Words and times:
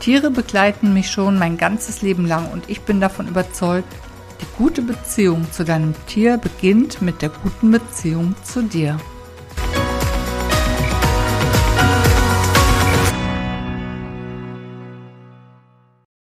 Tiere 0.00 0.30
begleiten 0.30 0.92
mich 0.92 1.10
schon 1.10 1.38
mein 1.38 1.56
ganzes 1.56 2.02
Leben 2.02 2.26
lang 2.26 2.50
und 2.52 2.68
ich 2.68 2.82
bin 2.82 3.00
davon 3.00 3.28
überzeugt, 3.28 3.92
die 4.40 4.46
gute 4.58 4.82
Beziehung 4.82 5.50
zu 5.50 5.64
deinem 5.64 5.94
Tier 6.06 6.36
beginnt 6.36 7.00
mit 7.00 7.22
der 7.22 7.30
guten 7.30 7.70
Beziehung 7.70 8.34
zu 8.44 8.62
dir. 8.62 8.98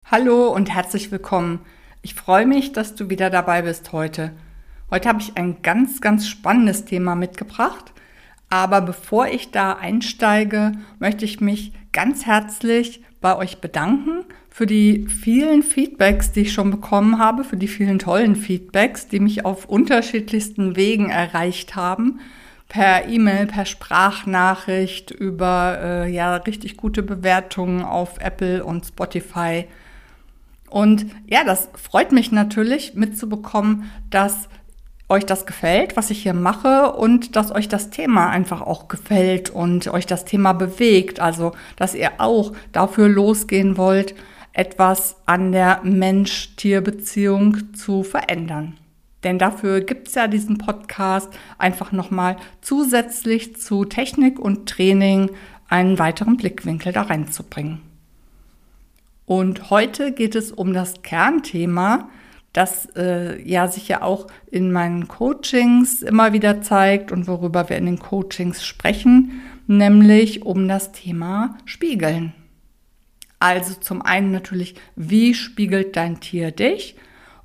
Hallo 0.10 0.48
und 0.48 0.74
herzlich 0.74 1.12
willkommen. 1.12 1.60
Ich 2.02 2.16
freue 2.16 2.46
mich, 2.46 2.72
dass 2.72 2.96
du 2.96 3.10
wieder 3.10 3.30
dabei 3.30 3.64
bist 3.64 3.92
heute. 3.92 4.32
Heute 4.90 5.10
habe 5.10 5.20
ich 5.20 5.36
ein 5.36 5.62
ganz, 5.62 6.00
ganz 6.00 6.30
spannendes 6.30 6.86
Thema 6.86 7.16
mitgebracht. 7.16 7.92
Aber 8.50 8.80
bevor 8.80 9.28
ich 9.28 9.52
da 9.52 9.74
einsteige, 9.74 10.72
möchte 11.00 11.26
ich 11.26 11.42
mich 11.42 11.74
ganz 11.98 12.28
herzlich 12.28 13.02
bei 13.22 13.36
euch 13.36 13.58
bedanken 13.58 14.24
für 14.52 14.68
die 14.68 15.08
vielen 15.08 15.64
Feedbacks, 15.64 16.32
die 16.32 16.42
ich 16.42 16.54
schon 16.54 16.70
bekommen 16.70 17.18
habe, 17.18 17.44
für 17.44 17.58
die 17.58 17.68
vielen 17.68 17.98
tollen 17.98 18.36
Feedbacks, 18.36 19.08
die 19.08 19.20
mich 19.20 19.46
auf 19.46 19.66
unterschiedlichsten 19.66 20.76
Wegen 20.76 21.10
erreicht 21.10 21.76
haben. 21.76 22.20
Per 22.68 23.08
E-Mail, 23.08 23.48
per 23.48 23.66
Sprachnachricht, 23.66 25.10
über 25.10 25.80
äh, 25.82 26.14
ja 26.14 26.36
richtig 26.36 26.78
gute 26.78 27.02
Bewertungen 27.02 27.82
auf 27.82 28.20
Apple 28.20 28.64
und 28.64 28.86
Spotify. 28.86 29.66
Und 30.70 31.08
ja, 31.26 31.44
das 31.44 31.70
freut 31.74 32.12
mich 32.12 32.32
natürlich 32.32 32.94
mitzubekommen, 32.94 33.90
dass 34.12 34.50
euch 35.10 35.26
das 35.26 35.46
gefällt, 35.46 35.96
was 35.96 36.10
ich 36.10 36.24
hier 36.24 36.34
mache 36.34 36.92
und 36.94 37.36
dass 37.36 37.52
euch 37.52 37.68
das 37.68 37.90
Thema 37.90 38.30
einfach 38.30 38.62
auch 38.62 38.88
gefällt 38.88 39.50
und 39.50 39.88
euch 39.88 40.06
das 40.06 40.26
Thema 40.26 40.54
bewegt. 40.54 41.20
Also, 41.20 41.54
dass 41.78 41.96
ihr 41.96 42.12
auch 42.18 42.54
dafür 42.72 43.08
losgehen 43.08 43.78
wollt, 43.78 44.16
etwas 44.54 45.18
an 45.26 45.52
der 45.52 45.82
Mensch-Tier-Beziehung 45.84 47.74
zu 47.74 48.04
verändern. 48.04 48.78
Denn 49.24 49.40
dafür 49.40 49.82
gibt 49.82 50.10
es 50.10 50.16
ja 50.16 50.28
diesen 50.28 50.58
Podcast 50.58 51.30
einfach 51.58 51.92
nochmal 51.92 52.38
zusätzlich 52.62 53.56
zu 53.56 53.86
Technik 53.86 54.40
und 54.40 54.68
Training 54.70 55.32
einen 55.70 56.00
weiteren 56.00 56.38
Blickwinkel 56.38 56.94
da 56.94 57.04
reinzubringen. 57.04 57.82
Und 59.26 59.70
heute 59.70 60.12
geht 60.12 60.36
es 60.36 60.52
um 60.52 60.74
das 60.74 61.02
Kernthema, 61.02 62.10
das 62.54 62.88
äh, 62.96 63.42
ja 63.42 63.68
sich 63.68 63.88
ja 63.88 64.02
auch 64.02 64.28
in 64.50 64.72
meinen 64.72 65.08
Coachings 65.08 66.02
immer 66.02 66.34
wieder 66.34 66.62
zeigt 66.62 67.12
und 67.12 67.28
worüber 67.28 67.70
wir 67.70 67.78
in 67.78 67.86
den 67.86 68.00
Coachings 68.00 68.66
sprechen, 68.66 69.42
nämlich 69.68 70.44
um 70.44 70.68
das 70.68 70.92
Thema 70.92 71.58
Spiegeln. 71.66 72.34
Also 73.40 73.76
zum 73.76 74.02
einen 74.02 74.32
natürlich, 74.32 74.76
wie 74.96 75.34
spiegelt 75.34 75.96
dein 75.96 76.20
Tier 76.20 76.52
dich? 76.52 76.96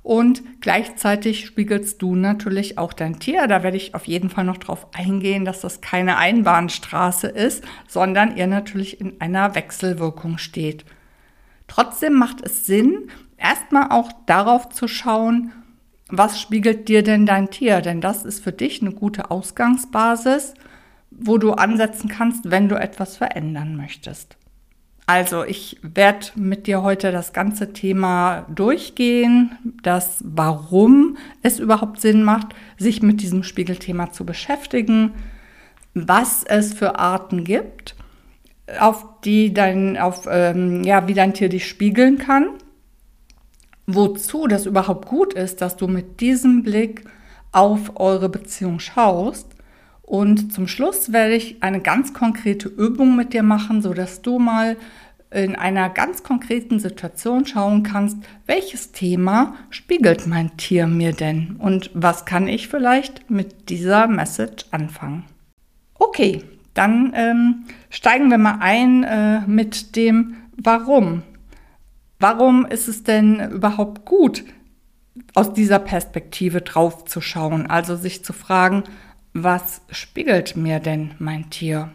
Und 0.01 0.43
gleichzeitig 0.59 1.45
spiegelst 1.45 2.01
du 2.01 2.15
natürlich 2.15 2.77
auch 2.77 2.91
dein 2.91 3.19
Tier. 3.19 3.47
Da 3.47 3.63
werde 3.63 3.77
ich 3.77 3.95
auf 3.95 4.05
jeden 4.05 4.29
Fall 4.29 4.43
noch 4.43 4.57
drauf 4.57 4.87
eingehen, 4.93 5.45
dass 5.45 5.61
das 5.61 5.79
keine 5.79 6.17
Einbahnstraße 6.17 7.27
ist, 7.27 7.63
sondern 7.87 8.35
ihr 8.35 8.47
natürlich 8.47 8.99
in 8.99 9.21
einer 9.21 9.55
Wechselwirkung 9.55 10.39
steht. 10.39 10.83
Trotzdem 11.67 12.13
macht 12.13 12.45
es 12.45 12.65
Sinn, 12.65 13.09
erstmal 13.43 13.89
auch 13.89 14.11
darauf 14.25 14.69
zu 14.69 14.87
schauen, 14.87 15.51
was 16.07 16.39
spiegelt 16.39 16.87
dir 16.87 17.03
denn 17.03 17.25
dein 17.25 17.49
Tier? 17.49 17.81
Denn 17.81 18.01
das 18.01 18.25
ist 18.25 18.43
für 18.43 18.51
dich 18.51 18.81
eine 18.81 18.91
gute 18.91 19.29
Ausgangsbasis, 19.29 20.53
wo 21.11 21.37
du 21.37 21.51
ansetzen 21.51 22.09
kannst, 22.09 22.49
wenn 22.49 22.69
du 22.69 22.75
etwas 22.75 23.17
verändern 23.17 23.75
möchtest. 23.75 24.37
Also 25.05 25.43
ich 25.43 25.79
werde 25.81 26.27
mit 26.35 26.65
dir 26.65 26.81
heute 26.81 27.11
das 27.11 27.33
ganze 27.33 27.73
Thema 27.73 28.45
durchgehen, 28.49 29.51
das 29.81 30.23
warum 30.25 31.17
es 31.41 31.59
überhaupt 31.59 31.99
Sinn 31.99 32.23
macht, 32.23 32.55
sich 32.77 33.01
mit 33.01 33.21
diesem 33.21 33.43
Spiegelthema 33.43 34.11
zu 34.11 34.25
beschäftigen, 34.25 35.11
was 35.93 36.45
es 36.45 36.73
für 36.73 36.99
Arten 36.99 37.43
gibt, 37.43 37.95
auf 38.79 39.05
die 39.25 39.53
dein, 39.53 39.97
auf, 39.97 40.25
ähm, 40.31 40.83
ja, 40.85 41.05
wie 41.07 41.13
dein 41.13 41.33
Tier 41.33 41.49
dich 41.49 41.67
spiegeln 41.67 42.17
kann 42.17 42.47
wozu 43.85 44.47
das 44.47 44.65
überhaupt 44.65 45.07
gut 45.07 45.33
ist, 45.33 45.61
dass 45.61 45.75
du 45.75 45.87
mit 45.87 46.21
diesem 46.21 46.63
Blick 46.63 47.03
auf 47.51 47.99
eure 47.99 48.29
Beziehung 48.29 48.79
schaust. 48.79 49.47
Und 50.01 50.53
zum 50.53 50.67
Schluss 50.67 51.13
werde 51.13 51.35
ich 51.35 51.63
eine 51.63 51.79
ganz 51.79 52.13
konkrete 52.13 52.67
Übung 52.67 53.15
mit 53.15 53.33
dir 53.33 53.43
machen, 53.43 53.81
sodass 53.81 54.21
du 54.21 54.39
mal 54.39 54.77
in 55.33 55.55
einer 55.55 55.89
ganz 55.89 56.23
konkreten 56.23 56.79
Situation 56.79 57.45
schauen 57.45 57.83
kannst, 57.83 58.17
welches 58.45 58.91
Thema 58.91 59.55
spiegelt 59.69 60.27
mein 60.27 60.55
Tier 60.57 60.85
mir 60.85 61.13
denn 61.13 61.55
und 61.57 61.89
was 61.93 62.25
kann 62.25 62.47
ich 62.47 62.67
vielleicht 62.67 63.29
mit 63.31 63.69
dieser 63.69 64.07
Message 64.07 64.65
anfangen. 64.71 65.23
Okay, 65.95 66.43
dann 66.73 67.13
ähm, 67.15 67.63
steigen 67.89 68.29
wir 68.29 68.37
mal 68.37 68.57
ein 68.59 69.03
äh, 69.03 69.41
mit 69.47 69.95
dem 69.95 70.35
Warum. 70.55 71.23
Warum 72.23 72.65
ist 72.65 72.87
es 72.87 73.03
denn 73.03 73.51
überhaupt 73.51 74.05
gut, 74.05 74.45
aus 75.33 75.51
dieser 75.51 75.79
Perspektive 75.79 76.61
drauf 76.61 77.03
zu 77.03 77.19
schauen? 77.19 77.67
Also 77.67 77.97
sich 77.97 78.23
zu 78.23 78.31
fragen, 78.31 78.83
was 79.33 79.81
spiegelt 79.91 80.55
mir 80.55 80.79
denn 80.79 81.15
mein 81.19 81.49
Tier? 81.49 81.91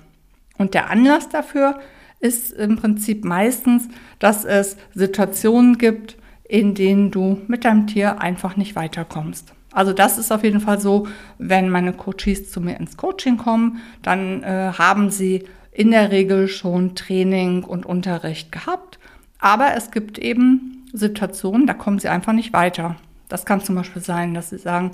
Und 0.59 0.75
der 0.75 0.91
Anlass 0.91 1.31
dafür 1.31 1.81
ist 2.21 2.53
im 2.53 2.77
Prinzip 2.77 3.25
meistens, 3.25 3.89
dass 4.19 4.45
es 4.45 4.77
Situationen 4.93 5.79
gibt, 5.79 6.19
in 6.47 6.75
denen 6.75 7.11
du 7.11 7.41
mit 7.47 7.65
deinem 7.65 7.87
Tier 7.87 8.21
einfach 8.21 8.55
nicht 8.55 8.77
weiterkommst. 8.77 9.55
Also 9.73 9.95
das 9.95 10.19
ist 10.19 10.31
auf 10.31 10.45
jeden 10.45 10.61
Fall 10.61 10.79
so, 10.79 11.07
wenn 11.39 11.71
meine 11.71 11.95
Coaches 11.95 12.51
zu 12.51 12.61
mir 12.61 12.79
ins 12.79 12.99
Coaching 12.99 13.39
kommen, 13.39 13.81
dann 14.03 14.43
äh, 14.43 14.73
haben 14.77 15.09
sie 15.09 15.45
in 15.73 15.91
der 15.91 16.11
Regel 16.11 16.49
schon 16.49 16.95
Training 16.95 17.65
und 17.65 17.87
Unterricht 17.87 18.53
gehabt 18.53 18.98
aber 19.39 19.75
es 19.77 19.91
gibt 19.91 20.19
eben 20.19 20.87
Situationen, 20.93 21.67
da 21.67 21.75
kommen 21.75 21.99
sie 21.99 22.09
einfach 22.09 22.33
nicht 22.33 22.53
weiter. 22.53 22.97
Das 23.29 23.45
kann 23.45 23.61
zum 23.61 23.75
Beispiel 23.75 24.03
sein, 24.03 24.35
dass 24.35 24.51
sie 24.51 24.59
sagen, 24.59 24.93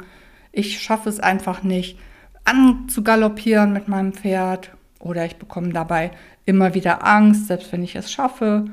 ich 0.52 0.80
schaffe 0.80 1.08
es 1.08 1.20
einfach 1.20 1.62
nicht, 1.62 1.98
anzugaloppieren 2.44 3.72
mit 3.72 3.88
meinem 3.88 4.12
Pferd 4.12 4.72
oder 4.98 5.24
ich 5.24 5.36
bekomme 5.36 5.72
dabei 5.72 6.10
immer 6.44 6.74
wieder 6.74 7.06
Angst, 7.06 7.46
selbst 7.46 7.72
wenn 7.72 7.82
ich 7.82 7.96
es 7.96 8.12
schaffe. 8.12 8.66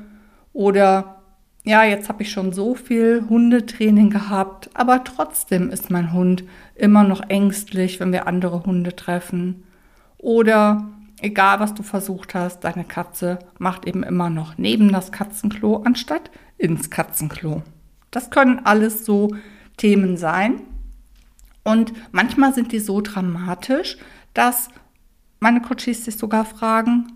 Oder 0.52 1.22
ja, 1.64 1.84
jetzt 1.84 2.08
habe 2.08 2.22
ich 2.22 2.32
schon 2.32 2.52
so 2.52 2.74
viel 2.74 3.24
Hundetraining 3.28 4.10
gehabt, 4.10 4.70
aber 4.74 5.04
trotzdem 5.04 5.70
ist 5.70 5.90
mein 5.90 6.12
Hund 6.12 6.44
immer 6.74 7.04
noch 7.04 7.22
ängstlich, 7.28 8.00
wenn 8.00 8.12
wir 8.12 8.26
andere 8.26 8.64
Hunde 8.64 8.96
treffen. 8.96 9.62
Oder 10.18 10.88
Egal, 11.22 11.60
was 11.60 11.72
du 11.72 11.84
versucht 11.84 12.34
hast, 12.34 12.64
deine 12.64 12.82
Katze 12.82 13.38
macht 13.58 13.86
eben 13.86 14.02
immer 14.02 14.28
noch 14.28 14.58
neben 14.58 14.90
das 14.90 15.12
Katzenklo 15.12 15.76
anstatt 15.84 16.32
ins 16.58 16.90
Katzenklo. 16.90 17.62
Das 18.10 18.30
können 18.30 18.66
alles 18.66 19.04
so 19.04 19.34
Themen 19.76 20.16
sein. 20.16 20.62
Und 21.62 21.92
manchmal 22.10 22.52
sind 22.52 22.72
die 22.72 22.80
so 22.80 23.00
dramatisch, 23.00 23.98
dass 24.34 24.68
meine 25.38 25.62
Coaches 25.62 26.04
sich 26.04 26.16
sogar 26.16 26.44
fragen, 26.44 27.06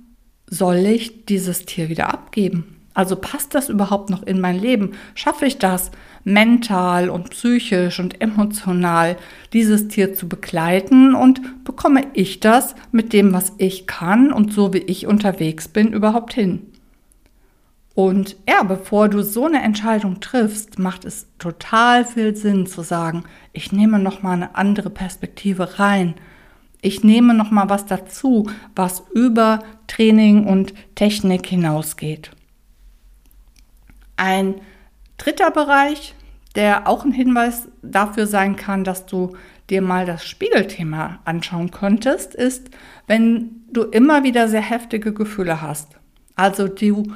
soll 0.46 0.76
ich 0.76 1.26
dieses 1.26 1.66
Tier 1.66 1.88
wieder 1.88 2.08
abgeben? 2.14 2.75
Also 2.96 3.16
passt 3.16 3.54
das 3.54 3.68
überhaupt 3.68 4.08
noch 4.08 4.22
in 4.22 4.40
mein 4.40 4.58
Leben? 4.58 4.92
Schaffe 5.14 5.44
ich 5.44 5.58
das 5.58 5.90
mental 6.24 7.10
und 7.10 7.28
psychisch 7.28 8.00
und 8.00 8.22
emotional, 8.22 9.18
dieses 9.52 9.88
Tier 9.88 10.14
zu 10.14 10.30
begleiten? 10.30 11.14
Und 11.14 11.62
bekomme 11.62 12.06
ich 12.14 12.40
das 12.40 12.74
mit 12.92 13.12
dem, 13.12 13.34
was 13.34 13.52
ich 13.58 13.86
kann 13.86 14.32
und 14.32 14.54
so 14.54 14.72
wie 14.72 14.78
ich 14.78 15.06
unterwegs 15.06 15.68
bin, 15.68 15.92
überhaupt 15.92 16.32
hin? 16.32 16.72
Und 17.94 18.36
ja, 18.48 18.62
bevor 18.62 19.10
du 19.10 19.22
so 19.22 19.44
eine 19.44 19.60
Entscheidung 19.62 20.20
triffst, 20.20 20.78
macht 20.78 21.04
es 21.04 21.26
total 21.38 22.02
viel 22.06 22.34
Sinn 22.34 22.66
zu 22.66 22.80
sagen, 22.80 23.24
ich 23.52 23.72
nehme 23.72 23.98
noch 23.98 24.22
mal 24.22 24.32
eine 24.32 24.54
andere 24.54 24.88
Perspektive 24.88 25.78
rein. 25.78 26.14
Ich 26.80 27.04
nehme 27.04 27.34
noch 27.34 27.50
mal 27.50 27.68
was 27.68 27.84
dazu, 27.84 28.48
was 28.74 29.02
über 29.12 29.58
Training 29.86 30.46
und 30.46 30.72
Technik 30.94 31.46
hinausgeht. 31.46 32.30
Ein 34.16 34.56
dritter 35.18 35.50
Bereich, 35.50 36.14
der 36.54 36.88
auch 36.88 37.04
ein 37.04 37.12
Hinweis 37.12 37.68
dafür 37.82 38.26
sein 38.26 38.56
kann, 38.56 38.84
dass 38.84 39.06
du 39.06 39.36
dir 39.68 39.82
mal 39.82 40.06
das 40.06 40.24
Spiegelthema 40.24 41.18
anschauen 41.24 41.70
könntest, 41.70 42.34
ist, 42.34 42.70
wenn 43.06 43.62
du 43.70 43.82
immer 43.82 44.24
wieder 44.24 44.48
sehr 44.48 44.62
heftige 44.62 45.12
Gefühle 45.12 45.60
hast. 45.60 45.96
Also 46.34 46.68
du 46.68 47.12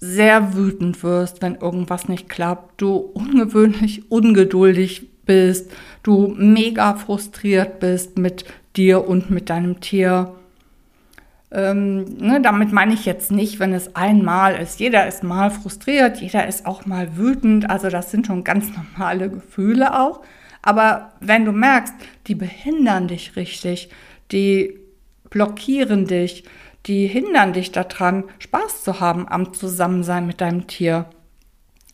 sehr 0.00 0.54
wütend 0.54 1.02
wirst, 1.02 1.40
wenn 1.40 1.54
irgendwas 1.54 2.08
nicht 2.08 2.28
klappt, 2.28 2.80
du 2.80 2.96
ungewöhnlich 2.96 4.10
ungeduldig 4.10 5.08
bist, 5.24 5.70
du 6.02 6.34
mega 6.36 6.94
frustriert 6.96 7.80
bist 7.80 8.18
mit 8.18 8.44
dir 8.76 9.08
und 9.08 9.30
mit 9.30 9.48
deinem 9.50 9.80
Tier. 9.80 10.34
Ähm, 11.54 12.04
ne, 12.18 12.40
damit 12.42 12.72
meine 12.72 12.94
ich 12.94 13.04
jetzt 13.04 13.30
nicht, 13.30 13.60
wenn 13.60 13.72
es 13.72 13.94
einmal 13.94 14.56
ist. 14.56 14.80
Jeder 14.80 15.06
ist 15.06 15.22
mal 15.22 15.52
frustriert, 15.52 16.20
jeder 16.20 16.48
ist 16.48 16.66
auch 16.66 16.84
mal 16.84 17.16
wütend. 17.16 17.70
Also 17.70 17.90
das 17.90 18.10
sind 18.10 18.26
schon 18.26 18.42
ganz 18.42 18.66
normale 18.76 19.30
Gefühle 19.30 19.98
auch. 19.98 20.22
Aber 20.62 21.12
wenn 21.20 21.44
du 21.44 21.52
merkst, 21.52 21.94
die 22.26 22.34
behindern 22.34 23.06
dich 23.06 23.36
richtig, 23.36 23.88
die 24.32 24.80
blockieren 25.30 26.06
dich, 26.06 26.44
die 26.86 27.06
hindern 27.06 27.52
dich 27.52 27.70
daran, 27.70 28.24
Spaß 28.40 28.82
zu 28.82 28.98
haben 28.98 29.28
am 29.28 29.54
Zusammensein 29.54 30.26
mit 30.26 30.40
deinem 30.40 30.66
Tier, 30.66 31.06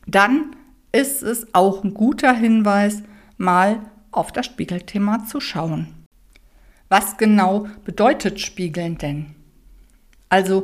dann 0.06 0.56
ist 0.92 1.22
es 1.22 1.54
auch 1.54 1.84
ein 1.84 1.92
guter 1.92 2.32
Hinweis, 2.32 3.02
mal 3.36 3.80
auf 4.10 4.32
das 4.32 4.46
Spiegelthema 4.46 5.24
zu 5.26 5.40
schauen. 5.40 5.88
Was 6.88 7.18
genau 7.18 7.68
bedeutet 7.84 8.40
Spiegeln 8.40 8.98
denn? 8.98 9.34
Also 10.30 10.62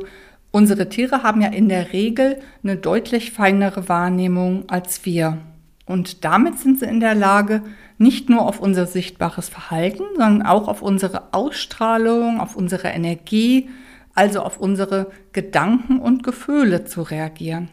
unsere 0.51 0.89
Tiere 0.89 1.21
haben 1.21 1.41
ja 1.41 1.49
in 1.49 1.69
der 1.69 1.93
Regel 1.93 2.39
eine 2.63 2.77
deutlich 2.77 3.31
feinere 3.31 3.87
Wahrnehmung 3.87 4.67
als 4.67 5.05
wir. 5.05 5.37
Und 5.85 6.25
damit 6.25 6.57
sind 6.57 6.79
sie 6.79 6.85
in 6.85 6.99
der 6.99 7.15
Lage, 7.15 7.61
nicht 7.97 8.29
nur 8.29 8.41
auf 8.41 8.59
unser 8.59 8.85
sichtbares 8.85 9.49
Verhalten, 9.49 10.03
sondern 10.15 10.41
auch 10.41 10.67
auf 10.67 10.81
unsere 10.81 11.33
Ausstrahlung, 11.33 12.39
auf 12.39 12.55
unsere 12.55 12.89
Energie, 12.89 13.69
also 14.13 14.41
auf 14.41 14.57
unsere 14.57 15.11
Gedanken 15.31 15.99
und 15.99 16.23
Gefühle 16.23 16.85
zu 16.85 17.03
reagieren. 17.03 17.69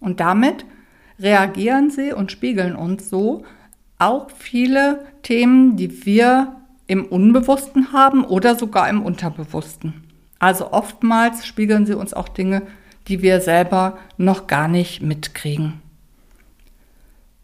Und 0.00 0.20
damit 0.20 0.64
reagieren 1.18 1.90
sie 1.90 2.12
und 2.12 2.30
spiegeln 2.30 2.76
uns 2.76 3.10
so 3.10 3.44
auch 3.98 4.30
viele 4.30 5.04
Themen, 5.22 5.76
die 5.76 6.06
wir 6.06 6.56
im 6.86 7.04
Unbewussten 7.04 7.92
haben 7.92 8.24
oder 8.24 8.54
sogar 8.54 8.88
im 8.88 9.02
Unterbewussten. 9.02 10.07
Also 10.38 10.72
oftmals 10.72 11.46
spiegeln 11.46 11.86
sie 11.86 11.94
uns 11.94 12.14
auch 12.14 12.28
Dinge, 12.28 12.62
die 13.08 13.22
wir 13.22 13.40
selber 13.40 13.98
noch 14.16 14.46
gar 14.46 14.68
nicht 14.68 15.02
mitkriegen. 15.02 15.80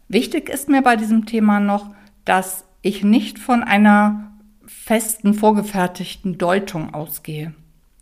Wichtig 0.07 0.49
ist 0.49 0.69
mir 0.69 0.81
bei 0.81 0.95
diesem 0.95 1.25
Thema 1.25 1.59
noch, 1.59 1.89
dass 2.23 2.65
ich 2.81 3.03
nicht 3.03 3.39
von 3.39 3.63
einer 3.63 4.31
festen, 4.65 5.33
vorgefertigten 5.33 6.37
Deutung 6.37 6.93
ausgehe. 6.93 7.53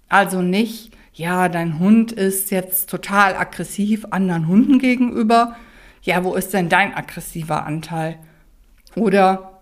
Also 0.09 0.41
nicht, 0.41 0.91
ja, 1.13 1.47
dein 1.47 1.79
Hund 1.79 2.11
ist 2.11 2.51
jetzt 2.51 2.89
total 2.89 3.35
aggressiv 3.35 4.05
anderen 4.11 4.47
Hunden 4.47 4.79
gegenüber. 4.79 5.55
Ja, 6.01 6.23
wo 6.23 6.35
ist 6.35 6.53
denn 6.53 6.69
dein 6.69 6.93
aggressiver 6.93 7.65
Anteil? 7.65 8.19
Oder, 8.95 9.61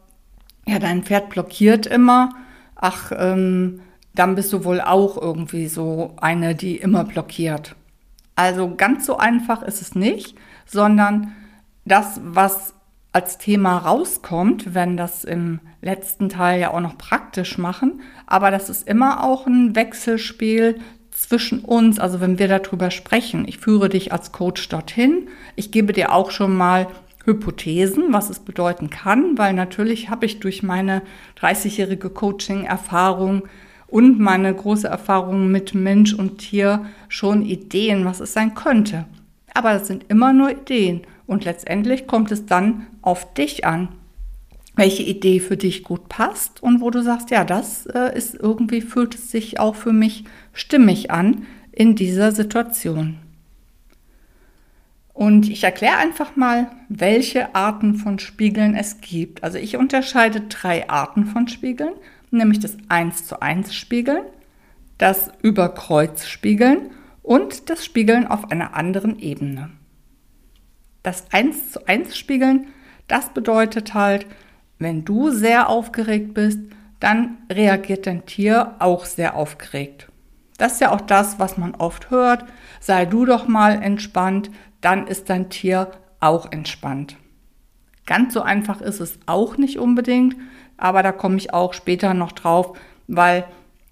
ja, 0.66 0.80
dein 0.80 1.04
Pferd 1.04 1.30
blockiert 1.30 1.86
immer. 1.86 2.30
Ach, 2.76 3.12
ähm, 3.16 3.82
dann 4.14 4.36
bist 4.36 4.52
du 4.54 4.66
wohl 4.66 4.82
auch 4.82 5.18
irgendwie 5.18 5.68
so 5.68 6.14
eine, 6.18 6.56
die 6.56 6.78
immer 6.78 7.04
blockiert. 7.04 7.76
Also 8.36 8.76
ganz 8.76 9.06
so 9.06 9.18
einfach 9.18 9.62
ist 9.62 9.82
es 9.82 9.96
nicht, 9.96 10.36
sondern 10.66 11.34
das, 11.86 12.20
was 12.24 12.74
als 13.14 13.38
Thema 13.38 13.78
rauskommt, 13.78 14.74
wenn 14.74 14.96
das 14.96 15.24
im 15.24 15.60
letzten 15.82 16.30
Teil 16.30 16.62
ja 16.62 16.72
auch 16.72 16.80
noch 16.80 16.98
praktisch 16.98 17.58
machen. 17.58 18.02
Aber 18.26 18.52
das 18.52 18.70
ist 18.70 18.88
immer 18.88 19.24
auch 19.24 19.48
ein 19.48 19.76
Wechselspiel 19.76 20.80
zwischen 21.12 21.60
uns, 21.60 22.00
also 22.00 22.22
wenn 22.22 22.40
wir 22.40 22.48
darüber 22.48 22.90
sprechen. 22.90 23.46
Ich 23.48 23.58
führe 23.58 23.90
dich 23.90 24.14
als 24.14 24.32
Coach 24.32 24.68
dorthin. 24.70 25.28
Ich 25.56 25.72
gebe 25.72 25.92
dir 25.92 26.14
auch 26.14 26.32
schon 26.32 26.56
mal 26.56 26.88
Hypothesen, 27.26 28.14
was 28.14 28.30
es 28.30 28.40
bedeuten 28.40 28.90
kann, 28.90 29.38
weil 29.38 29.54
natürlich 29.54 30.10
habe 30.10 30.26
ich 30.26 30.40
durch 30.40 30.64
meine 30.64 31.04
30-jährige 31.40 32.10
Coaching-Erfahrung 32.10 33.44
und 33.92 34.20
meine 34.20 34.54
große 34.54 34.88
Erfahrung 34.88 35.52
mit 35.52 35.76
Mensch 35.76 36.14
und 36.14 36.38
Tier 36.38 36.86
schon 37.10 37.46
Ideen, 37.46 38.06
was 38.06 38.22
es 38.22 38.34
sein 38.34 38.56
könnte. 38.56 39.06
Aber 39.54 39.74
es 39.74 39.88
sind 39.88 40.06
immer 40.08 40.32
nur 40.34 40.50
Ideen. 40.50 41.02
Und 41.28 41.44
letztendlich 41.46 42.08
kommt 42.08 42.32
es 42.32 42.46
dann 42.46 42.88
auf 43.02 43.34
dich 43.34 43.66
an, 43.66 43.90
welche 44.76 45.04
Idee 45.04 45.42
für 45.42 45.58
dich 45.58 45.84
gut 45.84 46.08
passt 46.08 46.64
und 46.64 46.80
wo 46.80 46.90
du 46.90 47.04
sagst, 47.04 47.32
ja, 47.32 47.44
das 47.44 47.86
äh, 47.88 48.18
ist 48.18 48.36
irgendwie, 48.36 48.82
fühlt 48.82 49.14
es 49.16 49.30
sich 49.30 49.60
auch 49.60 49.76
für 49.76 49.94
mich 49.94 50.24
stimmig 50.54 51.12
an 51.12 51.46
in 51.74 51.96
dieser 51.96 52.32
Situation. 52.32 53.18
Und 55.14 55.50
ich 55.50 55.66
erkläre 55.66 55.98
einfach 55.98 56.38
mal, 56.38 56.72
welche 56.88 57.54
Arten 57.54 57.96
von 57.96 58.20
Spiegeln 58.20 58.76
es 58.76 59.02
gibt. 59.02 59.44
Also 59.44 59.58
ich 59.58 59.76
unterscheide 59.76 60.42
drei 60.42 60.90
Arten 60.90 61.26
von 61.26 61.50
Spiegeln, 61.50 61.94
nämlich 62.32 62.60
das 62.60 62.78
1 62.90 63.28
zu 63.28 63.42
1 63.42 63.74
Spiegeln, 63.76 64.24
das 64.98 65.32
Überkreuzspiegeln 65.42 66.92
und 67.24 67.70
das 67.70 67.86
Spiegeln 67.86 68.28
auf 68.28 68.52
einer 68.52 68.76
anderen 68.76 69.20
Ebene. 69.20 69.72
Das 71.04 71.32
Eins 71.32 71.72
zu 71.72 71.88
eins 71.88 72.16
Spiegeln, 72.16 72.68
das 73.08 73.30
bedeutet 73.30 73.94
halt, 73.94 74.28
wenn 74.78 75.04
du 75.04 75.32
sehr 75.32 75.70
aufgeregt 75.70 76.34
bist, 76.34 76.60
dann 77.00 77.38
reagiert 77.52 78.06
dein 78.06 78.26
Tier 78.26 78.76
auch 78.80 79.06
sehr 79.06 79.36
aufgeregt. 79.36 80.08
Das 80.58 80.74
ist 80.74 80.82
ja 80.82 80.92
auch 80.92 81.02
das, 81.02 81.40
was 81.40 81.58
man 81.58 81.74
oft 81.74 82.12
hört. 82.12 82.46
Sei 82.80 83.06
du 83.06 83.26
doch 83.26 83.48
mal 83.48 83.82
entspannt, 83.82 84.52
dann 84.82 85.08
ist 85.08 85.30
dein 85.30 85.50
Tier 85.50 85.92
auch 86.20 86.52
entspannt. 86.52 87.18
Ganz 88.12 88.34
so 88.34 88.42
einfach 88.42 88.82
ist 88.82 89.00
es 89.00 89.18
auch 89.26 89.56
nicht 89.56 89.80
unbedingt, 89.80 90.36
aber 90.76 91.02
da 91.02 91.14
komme 91.14 91.38
ich 91.38 91.54
auch 91.54 91.74
später 91.74 92.14
noch 92.14 92.34
drauf, 92.34 92.78
weil 93.08 93.46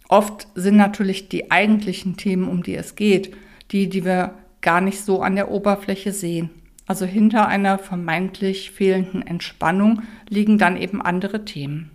oft 0.10 0.50
sind 0.56 0.76
natürlich 0.76 1.30
die 1.30 1.52
eigentlichen 1.52 2.18
Themen, 2.18 2.50
um 2.50 2.62
die 2.62 2.76
es 2.76 2.96
geht, 2.96 3.34
die, 3.72 3.88
die 3.88 4.04
wir 4.04 4.34
gar 4.60 4.82
nicht 4.82 5.00
so 5.06 5.22
an 5.22 5.38
der 5.38 5.50
Oberfläche 5.50 6.12
sehen. 6.12 6.50
Also 6.86 7.06
hinter 7.06 7.48
einer 7.48 7.78
vermeintlich 7.78 8.72
fehlenden 8.72 9.26
Entspannung 9.26 10.02
liegen 10.28 10.58
dann 10.58 10.76
eben 10.76 11.02
andere 11.02 11.46
Themen. 11.46 11.90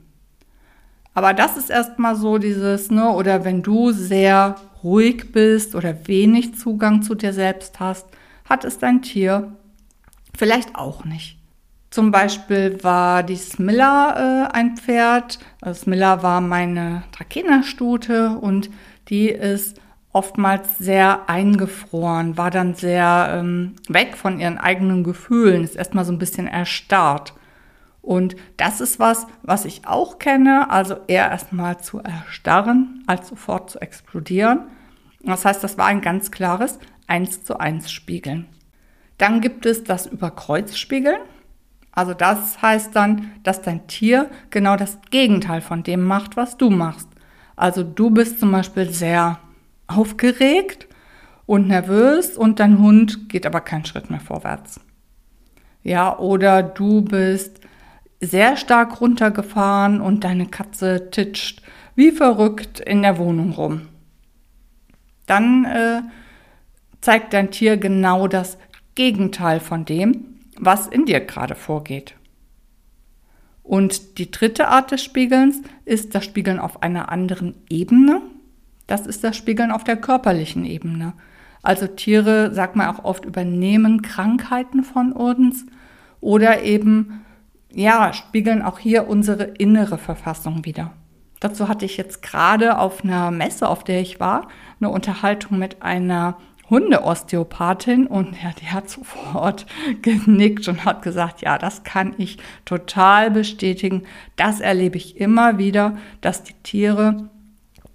Aber 1.12 1.34
das 1.34 1.58
ist 1.58 1.68
erstmal 1.68 2.16
so 2.16 2.38
dieses, 2.38 2.90
ne, 2.90 3.10
oder 3.10 3.44
wenn 3.44 3.60
du 3.60 3.92
sehr 3.92 4.56
ruhig 4.82 5.30
bist 5.30 5.74
oder 5.74 6.08
wenig 6.08 6.54
Zugang 6.54 7.02
zu 7.02 7.14
dir 7.14 7.34
selbst 7.34 7.80
hast, 7.80 8.06
hat 8.48 8.64
es 8.64 8.78
dein 8.78 9.02
Tier 9.02 9.58
vielleicht 10.34 10.74
auch 10.74 11.04
nicht. 11.04 11.43
Zum 11.94 12.10
Beispiel 12.10 12.82
war 12.82 13.22
die 13.22 13.36
Smilla 13.36 14.48
äh, 14.48 14.52
ein 14.52 14.76
Pferd. 14.76 15.38
Also 15.60 15.82
Smilla 15.82 16.24
war 16.24 16.40
meine 16.40 17.04
Trakehnerstute 17.12 18.30
und 18.30 18.68
die 19.06 19.28
ist 19.28 19.80
oftmals 20.12 20.76
sehr 20.78 21.28
eingefroren, 21.28 22.36
war 22.36 22.50
dann 22.50 22.74
sehr 22.74 23.36
ähm, 23.38 23.76
weg 23.88 24.16
von 24.16 24.40
ihren 24.40 24.58
eigenen 24.58 25.04
Gefühlen, 25.04 25.62
ist 25.62 25.76
erstmal 25.76 26.04
so 26.04 26.10
ein 26.10 26.18
bisschen 26.18 26.48
erstarrt. 26.48 27.32
Und 28.02 28.34
das 28.56 28.80
ist 28.80 28.98
was, 28.98 29.28
was 29.42 29.64
ich 29.64 29.86
auch 29.86 30.18
kenne, 30.18 30.70
also 30.70 30.96
eher 31.06 31.30
erstmal 31.30 31.78
zu 31.78 32.00
erstarren, 32.00 33.04
als 33.06 33.28
sofort 33.28 33.70
zu 33.70 33.80
explodieren. 33.80 34.64
Das 35.22 35.44
heißt, 35.44 35.62
das 35.62 35.78
war 35.78 35.86
ein 35.86 36.00
ganz 36.00 36.32
klares 36.32 36.80
1 37.06 37.44
zu 37.44 37.60
1 37.60 37.92
Spiegeln. 37.92 38.46
Dann 39.16 39.40
gibt 39.40 39.64
es 39.64 39.84
das 39.84 40.06
Überkreuzspiegeln. 40.06 41.20
Also 41.94 42.12
das 42.12 42.60
heißt 42.60 42.94
dann, 42.96 43.30
dass 43.44 43.62
dein 43.62 43.86
Tier 43.86 44.28
genau 44.50 44.76
das 44.76 44.98
Gegenteil 45.10 45.60
von 45.60 45.84
dem 45.84 46.04
macht, 46.04 46.36
was 46.36 46.56
du 46.56 46.70
machst. 46.70 47.08
Also 47.56 47.84
du 47.84 48.10
bist 48.10 48.40
zum 48.40 48.50
Beispiel 48.50 48.90
sehr 48.90 49.38
aufgeregt 49.86 50.88
und 51.46 51.68
nervös 51.68 52.36
und 52.36 52.58
dein 52.58 52.78
Hund 52.78 53.28
geht 53.28 53.46
aber 53.46 53.60
keinen 53.60 53.84
Schritt 53.84 54.10
mehr 54.10 54.20
vorwärts. 54.20 54.80
Ja, 55.84 56.18
oder 56.18 56.62
du 56.62 57.02
bist 57.02 57.60
sehr 58.20 58.56
stark 58.56 59.00
runtergefahren 59.00 60.00
und 60.00 60.24
deine 60.24 60.46
Katze 60.46 61.10
titscht 61.10 61.62
wie 61.94 62.10
verrückt 62.10 62.80
in 62.80 63.02
der 63.02 63.18
Wohnung 63.18 63.52
rum. 63.52 63.82
Dann 65.26 65.64
äh, 65.64 66.02
zeigt 67.00 67.32
dein 67.32 67.52
Tier 67.52 67.76
genau 67.76 68.26
das 68.26 68.58
Gegenteil 68.94 69.60
von 69.60 69.84
dem, 69.84 70.33
was 70.58 70.86
in 70.86 71.06
dir 71.06 71.20
gerade 71.20 71.54
vorgeht. 71.54 72.14
Und 73.62 74.18
die 74.18 74.30
dritte 74.30 74.68
Art 74.68 74.90
des 74.90 75.02
Spiegelns 75.02 75.62
ist 75.84 76.14
das 76.14 76.24
Spiegeln 76.24 76.58
auf 76.58 76.82
einer 76.82 77.10
anderen 77.10 77.54
Ebene. 77.70 78.20
Das 78.86 79.06
ist 79.06 79.24
das 79.24 79.36
Spiegeln 79.36 79.70
auf 79.70 79.84
der 79.84 79.96
körperlichen 79.96 80.66
Ebene. 80.66 81.14
Also 81.62 81.86
Tiere, 81.86 82.52
sagt 82.52 82.76
man 82.76 82.94
auch 82.94 83.04
oft, 83.04 83.24
übernehmen 83.24 84.02
Krankheiten 84.02 84.84
von 84.84 85.12
uns 85.12 85.64
oder 86.20 86.62
eben, 86.62 87.24
ja, 87.72 88.12
spiegeln 88.12 88.60
auch 88.60 88.78
hier 88.78 89.08
unsere 89.08 89.44
innere 89.44 89.96
Verfassung 89.96 90.66
wieder. 90.66 90.92
Dazu 91.40 91.66
hatte 91.66 91.86
ich 91.86 91.96
jetzt 91.96 92.22
gerade 92.22 92.78
auf 92.78 93.02
einer 93.02 93.30
Messe, 93.30 93.68
auf 93.68 93.82
der 93.82 94.00
ich 94.00 94.20
war, 94.20 94.48
eine 94.78 94.90
Unterhaltung 94.90 95.58
mit 95.58 95.82
einer 95.82 96.36
Hundeosteopathin 96.74 98.08
und 98.08 98.36
ja, 98.42 98.50
die 98.60 98.66
hat 98.66 98.90
sofort 98.90 99.64
genickt 100.02 100.66
und 100.66 100.84
hat 100.84 101.02
gesagt, 101.02 101.40
ja, 101.42 101.56
das 101.56 101.84
kann 101.84 102.14
ich 102.18 102.38
total 102.64 103.30
bestätigen. 103.30 104.02
Das 104.34 104.60
erlebe 104.60 104.96
ich 104.96 105.20
immer 105.20 105.56
wieder, 105.58 105.96
dass 106.20 106.42
die 106.42 106.54
Tiere 106.64 107.30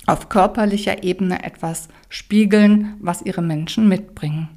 auf 0.07 0.29
körperlicher 0.29 1.03
Ebene 1.03 1.43
etwas 1.43 1.89
spiegeln, 2.07 2.95
was 3.01 3.21
ihre 3.21 3.41
Menschen 3.41 3.89
mitbringen. 3.89 4.47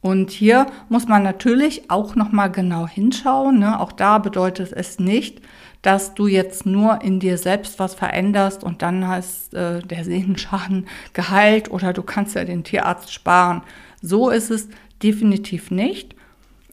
Und 0.00 0.30
hier 0.30 0.66
muss 0.88 1.08
man 1.08 1.22
natürlich 1.22 1.90
auch 1.90 2.14
noch 2.14 2.32
mal 2.32 2.48
genau 2.48 2.86
hinschauen. 2.86 3.58
Ne? 3.58 3.78
Auch 3.78 3.92
da 3.92 4.18
bedeutet 4.18 4.72
es 4.72 4.98
nicht, 4.98 5.42
dass 5.82 6.14
du 6.14 6.26
jetzt 6.26 6.66
nur 6.66 7.02
in 7.02 7.20
dir 7.20 7.38
selbst 7.38 7.78
was 7.78 7.94
veränderst 7.94 8.64
und 8.64 8.82
dann 8.82 9.06
hast 9.06 9.54
äh, 9.54 9.80
der 9.80 10.04
Sehnenschaden 10.04 10.86
geheilt 11.12 11.70
oder 11.70 11.92
du 11.92 12.02
kannst 12.02 12.34
ja 12.34 12.44
den 12.44 12.64
Tierarzt 12.64 13.12
sparen. 13.12 13.62
So 14.00 14.30
ist 14.30 14.50
es 14.50 14.68
definitiv 15.02 15.70
nicht. 15.70 16.14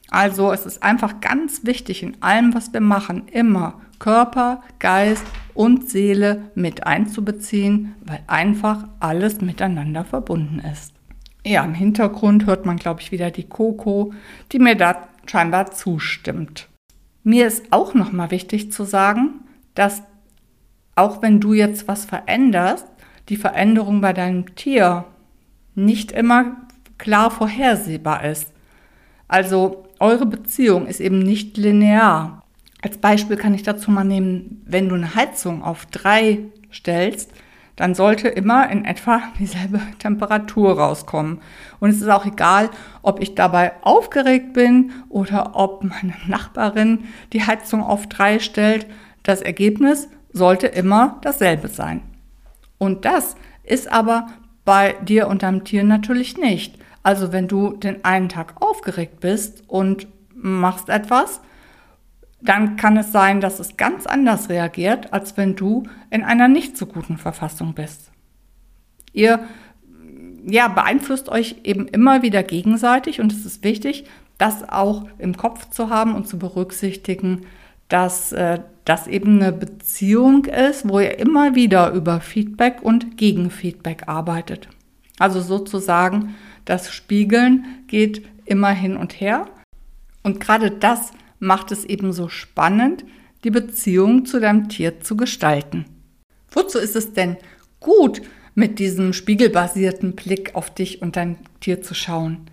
Also 0.10 0.54
es 0.54 0.66
ist 0.66 0.84
einfach 0.84 1.20
ganz 1.20 1.66
wichtig 1.66 2.04
in 2.04 2.22
allem, 2.22 2.54
was 2.54 2.72
wir 2.72 2.80
machen, 2.80 3.28
immer 3.32 3.82
Körper, 4.00 4.62
Geist 4.80 5.26
und 5.54 5.90
Seele 5.90 6.52
mit 6.56 6.86
einzubeziehen, 6.86 7.96
weil 8.06 8.20
einfach 8.28 8.88
alles 9.00 9.42
miteinander 9.42 10.06
verbunden 10.06 10.60
ist. 10.60 10.97
Ja, 11.48 11.64
im 11.64 11.74
Hintergrund 11.74 12.46
hört 12.46 12.66
man, 12.66 12.76
glaube 12.76 13.00
ich, 13.00 13.14
wieder 13.14 13.32
die 13.32 13.48
Coco, 13.48 14.14
die 14.52 14.60
mir 14.60 14.76
da 14.76 15.08
scheinbar 15.28 15.72
zustimmt. 15.72 16.68
Mir 17.24 17.48
ist 17.48 17.72
auch 17.72 17.94
nochmal 17.94 18.32
wichtig 18.32 18.74
zu 18.74 18.84
sagen, 18.84 19.46
dass 19.74 20.04
auch 20.96 21.22
wenn 21.22 21.40
du 21.40 21.54
jetzt 21.54 21.88
was 21.88 22.04
veränderst, 22.04 22.86
die 23.30 23.38
Veränderung 23.38 24.02
bei 24.02 24.12
deinem 24.12 24.56
Tier 24.56 25.06
nicht 25.74 26.12
immer 26.12 26.58
klar 26.98 27.32
vorhersehbar 27.32 28.26
ist. 28.26 28.52
Also 29.30 29.86
eure 30.00 30.26
Beziehung 30.26 30.86
ist 30.86 31.00
eben 31.00 31.20
nicht 31.20 31.56
linear. 31.56 32.44
Als 32.82 32.98
Beispiel 32.98 33.38
kann 33.38 33.54
ich 33.54 33.64
dazu 33.64 33.90
mal 33.90 34.04
nehmen, 34.04 34.64
wenn 34.66 34.90
du 34.90 34.96
eine 34.96 35.16
Heizung 35.16 35.64
auf 35.64 35.86
drei 35.86 36.40
stellst, 36.74 37.32
dann 37.78 37.96
sollte 37.96 38.28
immer 38.28 38.70
in 38.70 38.84
etwa 38.84 39.22
dieselbe 39.40 39.80
Temperatur 40.00 40.78
rauskommen. 40.78 41.40
Und 41.80 41.92
es 41.92 42.02
ist 42.02 42.10
auch 42.10 42.26
egal, 42.26 42.70
ob 43.02 43.22
ich 43.22 43.36
dabei 43.36 43.72
aufgeregt 43.84 44.52
bin 44.52 44.92
oder 45.08 45.52
ob 45.54 45.84
meine 45.84 46.16
Nachbarin 46.28 47.06
die 47.32 47.46
Heizung 47.46 47.82
auf 47.82 48.08
drei 48.08 48.40
stellt. 48.40 48.86
Das 49.24 49.42
Ergebnis 49.42 50.10
sollte 50.34 50.68
immer 50.68 51.18
dasselbe 51.22 51.70
sein. 51.70 52.02
Und 52.78 53.06
das 53.06 53.36
ist 53.64 53.92
aber 53.92 54.28
bei 54.66 54.94
dir 55.04 55.28
und 55.28 55.44
deinem 55.44 55.64
Tier 55.64 55.84
natürlich 55.84 56.38
nicht. 56.38 56.78
Also 57.04 57.32
wenn 57.32 57.48
du 57.48 57.78
den 57.78 58.04
einen 58.04 58.28
Tag 58.28 58.62
aufgeregt 58.62 59.22
bist 59.22 59.64
und 59.68 60.08
machst 60.36 60.90
etwas, 60.90 61.42
dann 62.48 62.78
kann 62.78 62.98
es 62.98 63.12
sein, 63.12 63.42
dass 63.42 63.60
es 63.60 63.78
ganz 63.78 64.06
anders 64.06 64.50
reagiert, 64.50 65.14
als 65.14 65.38
wenn 65.38 65.56
du 65.56 65.84
in 66.10 66.24
einer 66.24 66.48
nicht 66.48 66.78
so 66.78 66.86
guten 66.86 67.18
Verfassung 67.18 67.74
bist. 67.74 68.12
Ihr 69.14 69.40
ja, 70.50 70.70
beeinflusst 70.70 71.28
euch 71.30 71.58
eben 71.64 71.88
immer 71.88 72.22
wieder 72.22 72.42
gegenseitig 72.44 73.20
und 73.20 73.34
es 73.34 73.46
ist 73.46 73.64
wichtig, 73.64 74.06
das 74.38 74.68
auch 74.70 75.06
im 75.18 75.36
Kopf 75.36 75.70
zu 75.72 75.90
haben 75.90 76.16
und 76.16 76.28
zu 76.28 76.40
berücksichtigen, 76.40 77.46
dass 77.90 78.32
äh, 78.32 78.60
das 78.86 79.08
eben 79.08 79.42
eine 79.42 79.52
Beziehung 79.52 80.46
ist, 80.46 80.88
wo 80.88 81.00
ihr 81.00 81.20
immer 81.20 81.56
wieder 81.56 81.92
über 81.92 82.22
Feedback 82.22 82.82
und 82.82 83.18
Gegenfeedback 83.18 84.08
arbeitet. 84.08 84.70
Also 85.20 85.42
sozusagen, 85.42 86.36
das 86.64 86.94
Spiegeln 86.94 87.66
geht 87.88 88.26
immer 88.46 88.70
hin 88.70 88.96
und 88.96 89.20
her. 89.20 89.48
Und 90.24 90.40
gerade 90.40 90.72
das 90.72 91.12
macht 91.40 91.72
es 91.72 91.86
eben 91.86 92.14
so 92.14 92.30
spannend, 92.30 93.06
die 93.44 93.52
Beziehung 93.52 94.26
zu 94.26 94.40
deinem 94.40 94.70
Tier 94.70 95.00
zu 95.02 95.16
gestalten. 95.16 95.86
Wozu 96.50 96.80
ist 96.80 96.96
es 96.96 97.14
denn 97.14 97.38
gut, 97.80 98.22
mit 98.56 98.80
diesem 98.80 99.14
spiegelbasierten 99.14 100.16
Blick 100.16 100.56
auf 100.56 100.74
dich 100.74 101.02
und 101.02 101.16
dein 101.16 101.38
Tier 101.60 101.82
zu 101.82 101.94
schauen? 101.94 102.50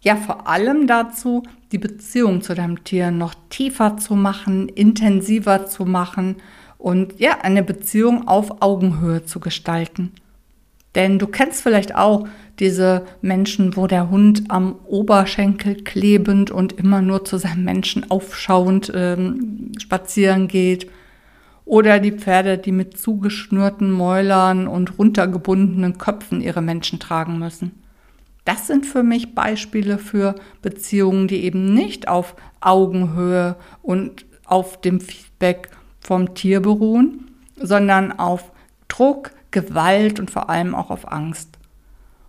Ja, 0.00 0.14
vor 0.14 0.46
allem 0.46 0.86
dazu, 0.86 1.42
die 1.72 1.78
Beziehung 1.78 2.42
zu 2.42 2.54
deinem 2.54 2.84
Tier 2.84 3.10
noch 3.10 3.34
tiefer 3.50 3.96
zu 3.96 4.14
machen, 4.14 4.68
intensiver 4.68 5.66
zu 5.66 5.84
machen 5.84 6.36
und 6.78 7.18
ja, 7.18 7.40
eine 7.42 7.64
Beziehung 7.64 8.28
auf 8.28 8.62
Augenhöhe 8.62 9.24
zu 9.24 9.40
gestalten. 9.40 10.12
Denn 10.94 11.18
du 11.18 11.26
kennst 11.26 11.62
vielleicht 11.62 11.94
auch 11.94 12.26
diese 12.58 13.04
Menschen, 13.20 13.76
wo 13.76 13.86
der 13.86 14.10
Hund 14.10 14.44
am 14.48 14.76
Oberschenkel 14.86 15.82
klebend 15.84 16.50
und 16.50 16.72
immer 16.72 17.02
nur 17.02 17.24
zu 17.24 17.36
seinem 17.38 17.64
Menschen 17.64 18.10
aufschauend 18.10 18.90
ähm, 18.94 19.72
spazieren 19.78 20.48
geht. 20.48 20.90
Oder 21.64 22.00
die 22.00 22.12
Pferde, 22.12 22.56
die 22.56 22.72
mit 22.72 22.98
zugeschnürten 22.98 23.92
Mäulern 23.92 24.66
und 24.66 24.98
runtergebundenen 24.98 25.98
Köpfen 25.98 26.40
ihre 26.40 26.62
Menschen 26.62 26.98
tragen 26.98 27.38
müssen. 27.38 27.82
Das 28.46 28.66
sind 28.66 28.86
für 28.86 29.02
mich 29.02 29.34
Beispiele 29.34 29.98
für 29.98 30.34
Beziehungen, 30.62 31.28
die 31.28 31.44
eben 31.44 31.74
nicht 31.74 32.08
auf 32.08 32.34
Augenhöhe 32.62 33.56
und 33.82 34.24
auf 34.46 34.80
dem 34.80 35.00
Feedback 35.00 35.68
vom 36.00 36.34
Tier 36.34 36.60
beruhen, 36.60 37.30
sondern 37.56 38.10
auf 38.12 38.50
Druck, 38.88 39.32
Gewalt 39.50 40.20
und 40.20 40.30
vor 40.30 40.50
allem 40.50 40.74
auch 40.74 40.90
auf 40.90 41.10
Angst. 41.10 41.58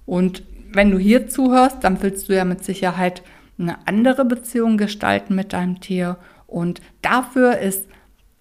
Und 0.06 0.44
wenn 0.72 0.92
du 0.92 0.98
hier 0.98 1.28
zuhörst, 1.28 1.84
dann 1.84 2.02
willst 2.02 2.30
du 2.30 2.36
ja 2.36 2.46
mit 2.46 2.64
Sicherheit 2.64 3.24
eine 3.58 3.88
andere 3.88 4.26
Beziehung 4.26 4.78
gestalten 4.78 5.36
mit 5.36 5.54
deinem 5.54 5.82
Tier. 5.82 6.18
Und 6.48 6.82
dafür 7.02 7.58
ist 7.58 7.88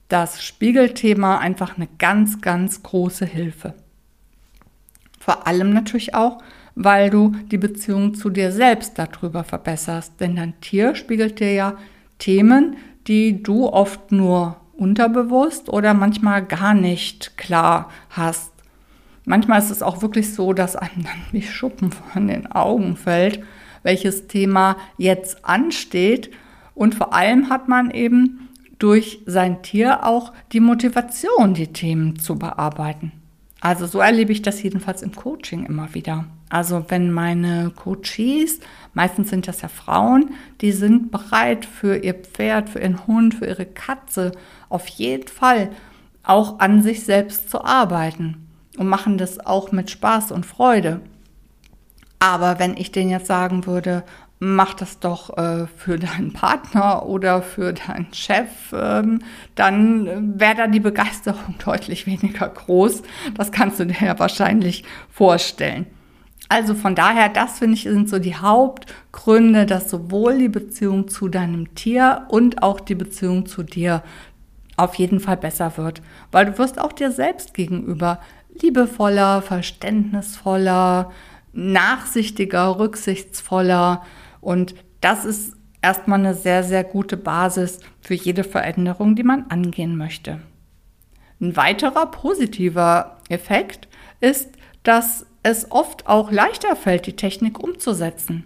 das 0.08 0.42
Spiegelthema 0.42 1.38
einfach 1.38 1.76
eine 1.76 1.88
ganz, 1.98 2.40
ganz 2.40 2.82
große 2.82 3.26
Hilfe. 3.26 3.74
Vor 5.18 5.46
allem 5.46 5.72
natürlich 5.72 6.14
auch, 6.14 6.38
weil 6.74 7.10
du 7.10 7.32
die 7.50 7.58
Beziehung 7.58 8.14
zu 8.14 8.30
dir 8.30 8.52
selbst 8.52 8.98
darüber 8.98 9.44
verbesserst. 9.44 10.20
Denn 10.20 10.36
dein 10.36 10.58
Tier 10.60 10.94
spiegelt 10.94 11.40
dir 11.40 11.52
ja 11.52 11.76
Themen, 12.18 12.76
die 13.06 13.42
du 13.42 13.66
oft 13.66 14.12
nur 14.12 14.56
unterbewusst 14.76 15.68
oder 15.68 15.92
manchmal 15.92 16.44
gar 16.44 16.72
nicht 16.72 17.36
klar 17.36 17.90
hast 18.10 18.52
manchmal 19.28 19.60
ist 19.60 19.70
es 19.70 19.82
auch 19.82 20.02
wirklich 20.02 20.34
so, 20.34 20.52
dass 20.52 20.74
einem 20.74 21.04
dann 21.04 21.22
wie 21.30 21.42
Schuppen 21.42 21.92
von 21.92 22.26
den 22.26 22.50
Augen 22.50 22.96
fällt, 22.96 23.40
welches 23.82 24.26
Thema 24.26 24.76
jetzt 24.96 25.44
ansteht. 25.44 26.30
Und 26.74 26.94
vor 26.94 27.12
allem 27.12 27.50
hat 27.50 27.68
man 27.68 27.90
eben 27.90 28.48
durch 28.78 29.20
sein 29.26 29.62
Tier 29.62 30.04
auch 30.04 30.32
die 30.52 30.60
Motivation, 30.60 31.54
die 31.54 31.68
Themen 31.68 32.18
zu 32.18 32.38
bearbeiten. 32.38 33.12
Also 33.60 33.86
so 33.86 33.98
erlebe 33.98 34.32
ich 34.32 34.42
das 34.42 34.62
jedenfalls 34.62 35.02
im 35.02 35.14
Coaching 35.14 35.66
immer 35.66 35.94
wieder. 35.94 36.26
Also 36.48 36.86
wenn 36.88 37.10
meine 37.10 37.72
Coaches, 37.74 38.60
meistens 38.94 39.30
sind 39.30 39.48
das 39.48 39.62
ja 39.62 39.68
Frauen, 39.68 40.30
die 40.60 40.72
sind 40.72 41.10
bereit 41.10 41.66
für 41.66 41.96
ihr 41.96 42.14
Pferd, 42.14 42.70
für 42.70 42.78
ihren 42.78 43.06
Hund, 43.06 43.34
für 43.34 43.46
ihre 43.46 43.66
Katze, 43.66 44.32
auf 44.68 44.86
jeden 44.86 45.28
Fall 45.28 45.70
auch 46.22 46.60
an 46.60 46.82
sich 46.82 47.04
selbst 47.04 47.50
zu 47.50 47.64
arbeiten 47.64 48.47
und 48.78 48.88
machen 48.88 49.18
das 49.18 49.44
auch 49.44 49.72
mit 49.72 49.90
Spaß 49.90 50.32
und 50.32 50.46
Freude. 50.46 51.00
Aber 52.18 52.58
wenn 52.58 52.76
ich 52.76 52.90
denen 52.90 53.10
jetzt 53.10 53.26
sagen 53.26 53.66
würde, 53.66 54.04
mach 54.40 54.74
das 54.74 55.00
doch 55.00 55.36
äh, 55.36 55.66
für 55.66 55.98
deinen 55.98 56.32
Partner 56.32 57.06
oder 57.06 57.42
für 57.42 57.72
deinen 57.72 58.12
Chef, 58.12 58.48
ähm, 58.72 59.20
dann 59.54 60.38
wäre 60.38 60.54
da 60.54 60.66
die 60.66 60.80
Begeisterung 60.80 61.56
deutlich 61.64 62.06
weniger 62.06 62.48
groß. 62.48 63.02
Das 63.34 63.52
kannst 63.52 63.80
du 63.80 63.86
dir 63.86 64.06
ja 64.06 64.18
wahrscheinlich 64.18 64.84
vorstellen. 65.10 65.86
Also 66.48 66.74
von 66.74 66.94
daher, 66.94 67.28
das 67.28 67.58
finde 67.58 67.74
ich, 67.74 67.82
sind 67.82 68.08
so 68.08 68.18
die 68.18 68.36
Hauptgründe, 68.36 69.66
dass 69.66 69.90
sowohl 69.90 70.38
die 70.38 70.48
Beziehung 70.48 71.08
zu 71.08 71.28
deinem 71.28 71.74
Tier 71.74 72.26
und 72.28 72.62
auch 72.62 72.80
die 72.80 72.94
Beziehung 72.94 73.44
zu 73.44 73.62
dir 73.62 74.02
auf 74.78 74.94
jeden 74.94 75.20
Fall 75.20 75.36
besser 75.36 75.76
wird, 75.76 76.00
weil 76.30 76.46
du 76.46 76.56
wirst 76.56 76.80
auch 76.80 76.92
dir 76.92 77.10
selbst 77.10 77.52
gegenüber 77.52 78.20
liebevoller, 78.62 79.42
verständnisvoller, 79.42 81.12
nachsichtiger, 81.52 82.78
rücksichtsvoller. 82.78 84.02
Und 84.40 84.74
das 85.00 85.24
ist 85.24 85.56
erstmal 85.82 86.18
eine 86.18 86.34
sehr, 86.34 86.62
sehr 86.64 86.84
gute 86.84 87.16
Basis 87.16 87.80
für 88.00 88.14
jede 88.14 88.44
Veränderung, 88.44 89.14
die 89.14 89.22
man 89.22 89.46
angehen 89.48 89.96
möchte. 89.96 90.40
Ein 91.40 91.56
weiterer 91.56 92.06
positiver 92.06 93.18
Effekt 93.28 93.88
ist, 94.20 94.50
dass 94.82 95.26
es 95.42 95.70
oft 95.70 96.06
auch 96.06 96.30
leichter 96.32 96.74
fällt, 96.76 97.06
die 97.06 97.16
Technik 97.16 97.62
umzusetzen. 97.62 98.44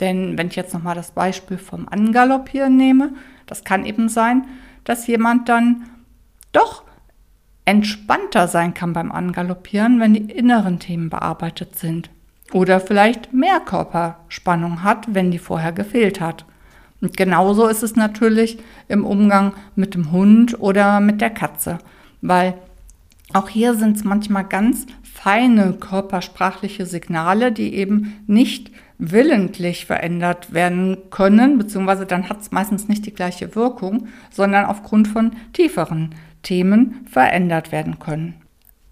Denn 0.00 0.38
wenn 0.38 0.48
ich 0.48 0.56
jetzt 0.56 0.74
nochmal 0.74 0.94
das 0.94 1.10
Beispiel 1.10 1.58
vom 1.58 1.88
Angaloppieren 1.88 2.76
nehme, 2.76 3.12
das 3.46 3.64
kann 3.64 3.84
eben 3.84 4.08
sein, 4.08 4.46
dass 4.84 5.06
jemand 5.06 5.48
dann 5.48 5.88
doch 6.52 6.84
entspannter 7.64 8.48
sein 8.48 8.74
kann 8.74 8.92
beim 8.92 9.12
Angaloppieren, 9.12 10.00
wenn 10.00 10.14
die 10.14 10.32
inneren 10.32 10.78
Themen 10.78 11.10
bearbeitet 11.10 11.76
sind. 11.76 12.10
Oder 12.52 12.80
vielleicht 12.80 13.32
mehr 13.32 13.60
Körperspannung 13.60 14.82
hat, 14.82 15.14
wenn 15.14 15.30
die 15.30 15.38
vorher 15.38 15.72
gefehlt 15.72 16.20
hat. 16.20 16.44
Und 17.00 17.16
genauso 17.16 17.66
ist 17.66 17.82
es 17.82 17.96
natürlich 17.96 18.58
im 18.88 19.04
Umgang 19.04 19.54
mit 19.74 19.94
dem 19.94 20.12
Hund 20.12 20.60
oder 20.60 21.00
mit 21.00 21.20
der 21.20 21.30
Katze, 21.30 21.78
weil 22.20 22.54
auch 23.32 23.48
hier 23.48 23.74
sind 23.74 23.96
es 23.96 24.04
manchmal 24.04 24.44
ganz 24.44 24.86
feine 25.02 25.72
körpersprachliche 25.72 26.86
Signale, 26.86 27.50
die 27.50 27.74
eben 27.74 28.22
nicht 28.26 28.70
willentlich 28.98 29.86
verändert 29.86 30.52
werden 30.52 30.96
können, 31.10 31.58
beziehungsweise 31.58 32.06
dann 32.06 32.28
hat 32.28 32.40
es 32.40 32.52
meistens 32.52 32.88
nicht 32.88 33.04
die 33.06 33.14
gleiche 33.14 33.56
Wirkung, 33.56 34.06
sondern 34.30 34.64
aufgrund 34.64 35.08
von 35.08 35.32
tieferen 35.52 36.14
Themen 36.42 37.06
verändert 37.10 37.72
werden 37.72 37.98
können. 37.98 38.42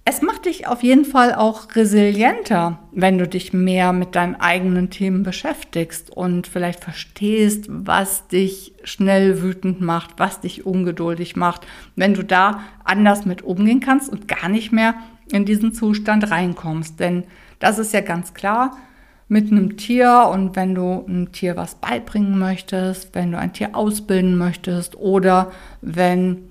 Es 0.07 0.23
macht 0.23 0.47
dich 0.47 0.67
auf 0.67 0.83
jeden 0.83 1.05
Fall 1.05 1.35
auch 1.35 1.77
resilienter, 1.77 2.81
wenn 2.91 3.19
du 3.19 3.29
dich 3.29 3.53
mehr 3.53 3.93
mit 3.93 4.17
deinen 4.17 4.35
eigenen 4.35 4.91
Themen 4.91 5.23
beschäftigst 5.23 6.11
und 6.11 6.47
vielleicht 6.47 6.83
verstehst, 6.83 7.67
was 7.69 8.27
dich 8.27 8.73
schnell 8.83 9.43
wütend 9.43 9.81
macht, 9.81 10.13
was 10.17 10.41
dich 10.41 10.67
ungeduldig 10.67 11.37
macht, 11.37 11.67
wenn 11.97 12.15
du 12.15 12.25
da 12.25 12.61
anders 12.83 13.27
mit 13.27 13.43
umgehen 13.43 13.81
kannst 13.81 14.11
und 14.11 14.27
gar 14.27 14.49
nicht 14.49 14.73
mehr 14.73 14.95
in 15.31 15.45
diesen 15.45 15.75
Zustand 15.75 16.31
reinkommst. 16.31 16.99
Denn 16.99 17.25
das 17.61 17.79
ist 17.79 17.93
ja 17.93 18.01
ganz 18.01 18.35
klar 18.35 18.77
mit 19.29 19.53
einem 19.53 19.77
Tier 19.77 20.29
und 20.33 20.57
wenn 20.57 20.75
du 20.75 21.05
einem 21.07 21.31
Tier 21.31 21.57
was 21.57 21.77
beibringen 21.77 22.37
möchtest, 22.37 23.15
wenn 23.15 23.31
du 23.31 23.39
ein 23.39 23.53
Tier 23.53 23.77
ausbilden 23.77 24.37
möchtest 24.37 24.97
oder 24.97 25.53
wenn 25.83 26.50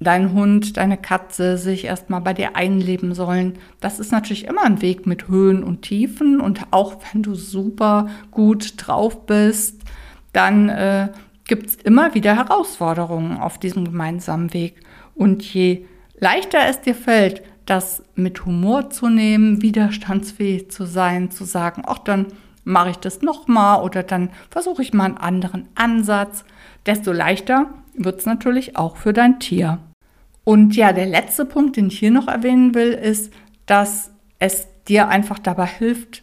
dein 0.00 0.32
Hund, 0.32 0.76
deine 0.76 0.96
Katze 0.96 1.58
sich 1.58 1.84
erstmal 1.84 2.20
bei 2.20 2.32
dir 2.32 2.56
einleben 2.56 3.14
sollen. 3.14 3.58
Das 3.80 3.98
ist 3.98 4.12
natürlich 4.12 4.46
immer 4.46 4.62
ein 4.62 4.80
Weg 4.80 5.06
mit 5.06 5.28
Höhen 5.28 5.64
und 5.64 5.82
Tiefen 5.82 6.40
und 6.40 6.60
auch 6.70 6.96
wenn 7.12 7.22
du 7.22 7.34
super 7.34 8.08
gut 8.30 8.74
drauf 8.76 9.26
bist, 9.26 9.82
dann 10.32 10.68
äh, 10.68 11.08
gibt 11.44 11.66
es 11.66 11.76
immer 11.76 12.14
wieder 12.14 12.36
Herausforderungen 12.36 13.38
auf 13.38 13.58
diesem 13.58 13.84
gemeinsamen 13.84 14.52
Weg. 14.52 14.80
Und 15.14 15.42
je 15.42 15.84
leichter 16.18 16.60
es 16.68 16.80
dir 16.80 16.94
fällt, 16.94 17.42
das 17.66 18.02
mit 18.14 18.46
Humor 18.46 18.90
zu 18.90 19.08
nehmen, 19.08 19.62
widerstandsfähig 19.62 20.70
zu 20.70 20.84
sein, 20.86 21.30
zu 21.30 21.44
sagen, 21.44 21.82
ach, 21.86 21.98
dann 21.98 22.26
mache 22.64 22.90
ich 22.90 22.96
das 22.98 23.22
nochmal 23.22 23.82
oder 23.82 24.02
dann 24.02 24.30
versuche 24.50 24.82
ich 24.82 24.92
mal 24.92 25.06
einen 25.06 25.16
anderen 25.16 25.68
Ansatz, 25.74 26.44
desto 26.86 27.12
leichter 27.12 27.66
wird 27.94 28.20
es 28.20 28.26
natürlich 28.26 28.76
auch 28.76 28.96
für 28.96 29.12
dein 29.12 29.40
Tier. 29.40 29.78
Und 30.48 30.76
ja, 30.76 30.94
der 30.94 31.04
letzte 31.04 31.44
Punkt, 31.44 31.76
den 31.76 31.88
ich 31.88 31.98
hier 31.98 32.10
noch 32.10 32.26
erwähnen 32.26 32.74
will, 32.74 32.92
ist, 32.92 33.30
dass 33.66 34.12
es 34.38 34.66
dir 34.88 35.08
einfach 35.08 35.38
dabei 35.38 35.66
hilft, 35.66 36.22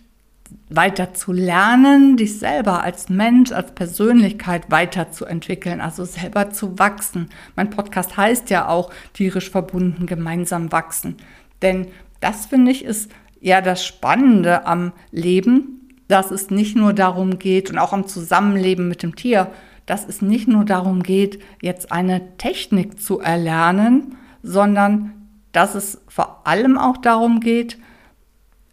weiter 0.67 1.13
zu 1.13 1.32
lernen, 1.32 2.17
dich 2.17 2.39
selber 2.39 2.82
als 2.82 3.10
Mensch, 3.10 3.51
als 3.51 3.75
Persönlichkeit 3.75 4.72
weiterzuentwickeln, 4.72 5.79
also 5.79 6.05
selber 6.05 6.50
zu 6.50 6.79
wachsen. 6.79 7.29
Mein 7.55 7.70
Podcast 7.70 8.17
heißt 8.17 8.50
ja 8.50 8.67
auch 8.67 8.89
tierisch 9.13 9.51
verbunden, 9.51 10.08
gemeinsam 10.08 10.72
wachsen. 10.72 11.17
Denn 11.62 11.89
das 12.20 12.48
finde 12.48 12.72
ich 12.72 12.84
ist 12.84 13.12
ja 13.41 13.62
das 13.62 13.86
Spannende 13.86 14.65
am 14.65 14.91
Leben, 15.12 15.91
dass 16.08 16.32
es 16.32 16.50
nicht 16.50 16.75
nur 16.75 16.94
darum 16.94 17.38
geht 17.38 17.70
und 17.70 17.77
auch 17.77 17.94
am 17.94 18.08
Zusammenleben 18.08 18.88
mit 18.88 19.03
dem 19.03 19.15
Tier, 19.15 19.51
dass 19.86 20.08
es 20.08 20.22
nicht 20.22 20.48
nur 20.48 20.65
darum 20.65 21.04
geht, 21.04 21.42
jetzt 21.62 21.92
eine 21.92 22.38
Technik 22.38 23.00
zu 23.00 23.20
erlernen, 23.20 24.18
sondern 24.42 25.14
dass 25.51 25.75
es 25.75 26.01
vor 26.07 26.42
allem 26.46 26.77
auch 26.77 26.98
darum 26.98 27.40
geht, 27.40 27.77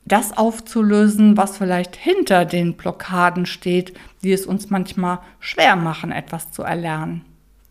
das 0.05 0.37
aufzulösen, 0.37 1.37
was 1.37 1.59
vielleicht 1.59 1.95
hinter 1.97 2.45
den 2.45 2.75
Blockaden 2.75 3.47
steht, 3.47 3.95
die 4.25 4.33
es 4.33 4.47
uns 4.47 4.69
manchmal 4.69 5.21
schwer 5.39 5.77
machen, 5.77 6.11
etwas 6.11 6.51
zu 6.51 6.63
erlernen. 6.63 7.25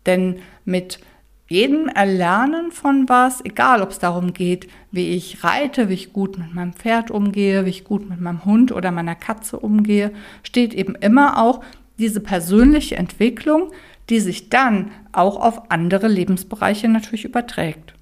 Denn 0.06 0.40
mit 0.64 1.00
jedem 1.48 1.88
Erlernen 1.88 2.72
von 2.72 3.08
was, 3.10 3.44
egal 3.44 3.82
ob 3.82 3.90
es 3.90 3.98
darum 3.98 4.32
geht, 4.32 4.68
wie 4.90 5.10
ich 5.10 5.44
reite, 5.44 5.90
wie 5.90 5.94
ich 5.94 6.14
gut 6.14 6.38
mit 6.38 6.54
meinem 6.54 6.72
Pferd 6.72 7.10
umgehe, 7.10 7.66
wie 7.66 7.70
ich 7.70 7.84
gut 7.84 8.08
mit 8.08 8.20
meinem 8.20 8.46
Hund 8.46 8.72
oder 8.72 8.90
meiner 8.90 9.14
Katze 9.14 9.58
umgehe, 9.58 10.12
steht 10.42 10.72
eben 10.72 10.94
immer 10.94 11.38
auch 11.38 11.62
diese 12.02 12.20
persönliche 12.20 12.96
Entwicklung, 12.96 13.72
die 14.10 14.20
sich 14.20 14.50
dann 14.50 14.90
auch 15.12 15.40
auf 15.40 15.70
andere 15.70 16.08
Lebensbereiche 16.08 16.88
natürlich 16.88 17.24
überträgt. 17.24 17.94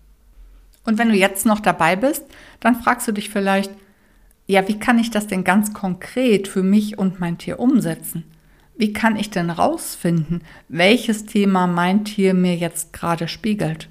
Und 0.84 0.98
wenn 0.98 1.10
du 1.10 1.14
jetzt 1.14 1.46
noch 1.46 1.60
dabei 1.60 1.94
bist, 1.94 2.24
dann 2.58 2.74
fragst 2.74 3.06
du 3.06 3.12
dich 3.12 3.30
vielleicht, 3.30 3.70
ja, 4.46 4.66
wie 4.66 4.78
kann 4.78 4.98
ich 4.98 5.10
das 5.10 5.26
denn 5.26 5.44
ganz 5.44 5.72
konkret 5.74 6.48
für 6.48 6.62
mich 6.62 6.98
und 6.98 7.20
mein 7.20 7.38
Tier 7.38 7.60
umsetzen? 7.60 8.24
Wie 8.76 8.92
kann 8.92 9.16
ich 9.16 9.30
denn 9.30 9.50
rausfinden, 9.50 10.42
welches 10.68 11.26
Thema 11.26 11.66
mein 11.66 12.04
Tier 12.04 12.32
mir 12.34 12.56
jetzt 12.56 12.92
gerade 12.92 13.28
spiegelt? 13.28 13.88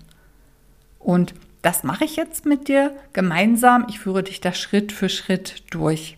Und 0.98 1.36
das 1.62 1.84
mache 1.84 2.06
ich 2.06 2.16
jetzt 2.16 2.46
mit 2.46 2.68
dir 2.68 2.96
gemeinsam. 3.14 3.86
Ich 3.88 4.00
führe 4.00 4.24
dich 4.24 4.42
da 4.42 4.52
Schritt 4.54 4.92
für 4.92 5.10
Schritt 5.10 5.64
durch. 5.70 6.18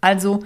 Also 0.00 0.42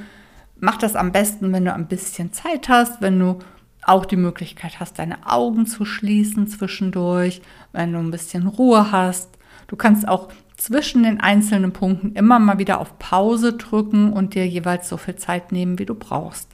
mach 0.61 0.79
das 0.79 0.97
am 0.97 1.13
besten, 1.13 1.53
wenn 1.53 1.65
du 1.65 1.73
ein 1.73 1.89
bisschen 1.89 2.33
Zeit 2.33 2.69
hast, 2.69 3.01
wenn 3.01 3.19
du 3.19 3.39
auch 3.83 4.05
die 4.05 4.17
Möglichkeit 4.17 4.81
hast, 4.81 4.99
deine 4.99 5.31
Augen 5.31 5.67
zu 5.67 5.85
schließen 5.85 6.49
zwischendurch, 6.49 7.41
wenn 7.73 7.93
du 7.93 7.99
ein 7.99 8.11
bisschen 8.11 8.47
Ruhe 8.47 8.91
hast. 8.91 9.39
Du 9.69 9.77
kannst 9.77 10.09
auch 10.09 10.29
zwischen 10.57 11.03
den 11.03 11.21
einzelnen 11.21 11.73
Punkten 11.73 12.13
immer 12.15 12.39
mal 12.39 12.59
wieder 12.59 12.81
auf 12.81 12.99
Pause 12.99 13.53
drücken 13.53 14.13
und 14.13 14.35
dir 14.35 14.47
jeweils 14.47 14.89
so 14.89 14.97
viel 14.97 15.17
Zeit 15.17 15.53
nehmen, 15.53 15.79
wie 15.79 15.87
du 15.87 15.95
brauchst. 15.95 16.49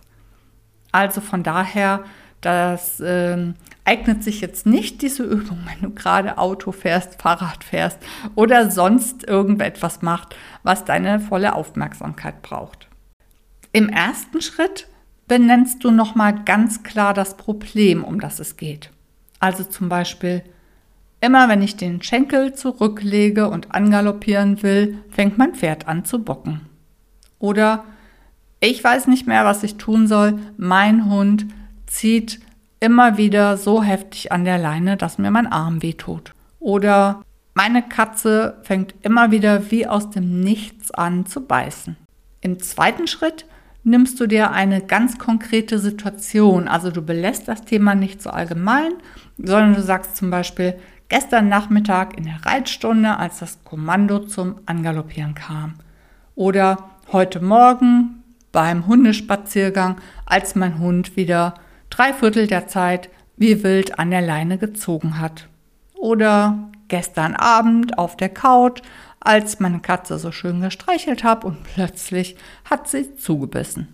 Also 0.91 1.21
von 1.21 1.43
daher, 1.43 2.05
das 2.43 3.01
äh, 3.01 3.55
eignet 3.85 4.23
sich 4.25 4.41
jetzt 4.41 4.67
nicht, 4.67 5.01
diese 5.01 5.23
Übung, 5.23 5.61
wenn 5.67 5.89
du 5.89 5.95
gerade 5.95 6.37
Auto 6.37 6.73
fährst, 6.73 7.23
Fahrrad 7.23 7.65
fährst 7.65 7.99
oder 8.35 8.71
sonst 8.71 9.27
irgendetwas 9.27 10.03
macht, 10.03 10.37
was 10.63 10.85
deine 10.85 11.21
volle 11.21 11.55
Aufmerksamkeit 11.55 12.43
braucht. 12.43 12.89
Im 13.73 13.89
ersten 13.89 14.43
Schritt 14.43 14.87
benennst 15.29 15.83
du 15.83 15.91
nochmal 15.91 16.45
ganz 16.45 16.83
klar 16.83 17.15
das 17.15 17.39
Problem, 17.39 18.05
um 18.05 18.21
das 18.21 18.39
es 18.39 18.57
geht. 18.59 18.91
Also 19.41 19.65
zum 19.65 19.89
Beispiel, 19.89 20.43
immer 21.21 21.49
wenn 21.49 21.63
ich 21.63 21.77
den 21.77 22.03
Schenkel 22.03 22.53
zurücklege 22.55 23.49
und 23.49 23.75
angaloppieren 23.75 24.63
will, 24.63 24.99
fängt 25.11 25.39
mein 25.39 25.55
Pferd 25.55 25.89
an 25.89 26.05
zu 26.05 26.23
bocken. 26.23 26.61
Oder 27.39 27.85
ich 28.61 28.85
weiß 28.85 29.07
nicht 29.07 29.27
mehr, 29.27 29.45
was 29.47 29.63
ich 29.63 29.79
tun 29.79 30.07
soll, 30.07 30.39
mein 30.59 31.11
Hund 31.11 31.47
zieht 31.87 32.41
immer 32.79 33.17
wieder 33.17 33.57
so 33.57 33.83
heftig 33.83 34.33
an 34.33 34.45
der 34.45 34.59
Leine, 34.59 34.97
dass 34.99 35.17
mir 35.17 35.31
mein 35.31 35.47
Arm 35.47 35.83
wehtut. 35.83 36.35
Oder 36.61 37.23
meine 37.55 37.83
Katze 37.83 38.61
fängt 38.65 38.95
immer 39.03 39.31
wieder 39.31 39.71
wie 39.71 39.87
aus 39.87 40.11
dem 40.11 40.41
Nichts 40.41 40.91
an 40.91 41.25
zu 41.25 41.41
beißen. 41.47 41.97
Im 42.41 42.61
zweiten 42.61 43.07
Schritt 43.07 43.47
nimmst 43.85 44.21
du 44.21 44.27
dir 44.27 44.53
eine 44.53 44.81
ganz 44.81 45.19
konkrete 45.19 45.79
Situation. 45.79 46.69
Also 46.69 46.91
du 46.91 47.03
belässt 47.03 47.49
das 47.49 47.63
Thema 47.63 47.95
nicht 47.95 48.23
so 48.23 48.31
allgemein, 48.31 48.93
sondern 49.39 49.75
du 49.75 49.83
sagst 49.83 50.17
zum 50.17 50.31
Beispiel, 50.31 50.75
gestern 51.09 51.49
Nachmittag 51.49 52.17
in 52.17 52.25
der 52.25 52.45
Reitstunde, 52.45 53.17
als 53.19 53.41
das 53.41 53.65
Kommando 53.65 54.21
zum 54.21 54.57
Angaloppieren 54.67 55.35
kam. 55.35 55.75
Oder 56.35 56.91
heute 57.13 57.41
Morgen 57.41 58.23
beim 58.53 58.87
Hundespaziergang, 58.87 59.97
als 60.27 60.55
mein 60.55 60.79
Hund 60.79 61.17
wieder 61.17 61.55
drei 61.91 62.13
Viertel 62.13 62.47
der 62.47 62.69
Zeit 62.69 63.11
wie 63.37 63.63
wild 63.65 63.99
an 63.99 64.11
der 64.11 64.23
Leine 64.23 64.59
gezogen 64.59 65.19
hat. 65.19 65.49
Oder 65.95 66.71
gestern 66.89 67.35
Abend 67.35 67.99
auf 67.99 68.17
der 68.17 68.29
Couch, 68.29 68.83
als 69.25 69.61
meine 69.61 69.81
Katze 69.81 70.19
so 70.19 70.33
schön 70.33 70.61
gestreichelt 70.61 71.25
habe 71.25 71.47
und 71.47 71.63
plötzlich 71.63 72.37
hat 72.65 72.89
sie 72.89 73.17
zugebissen. 73.17 73.89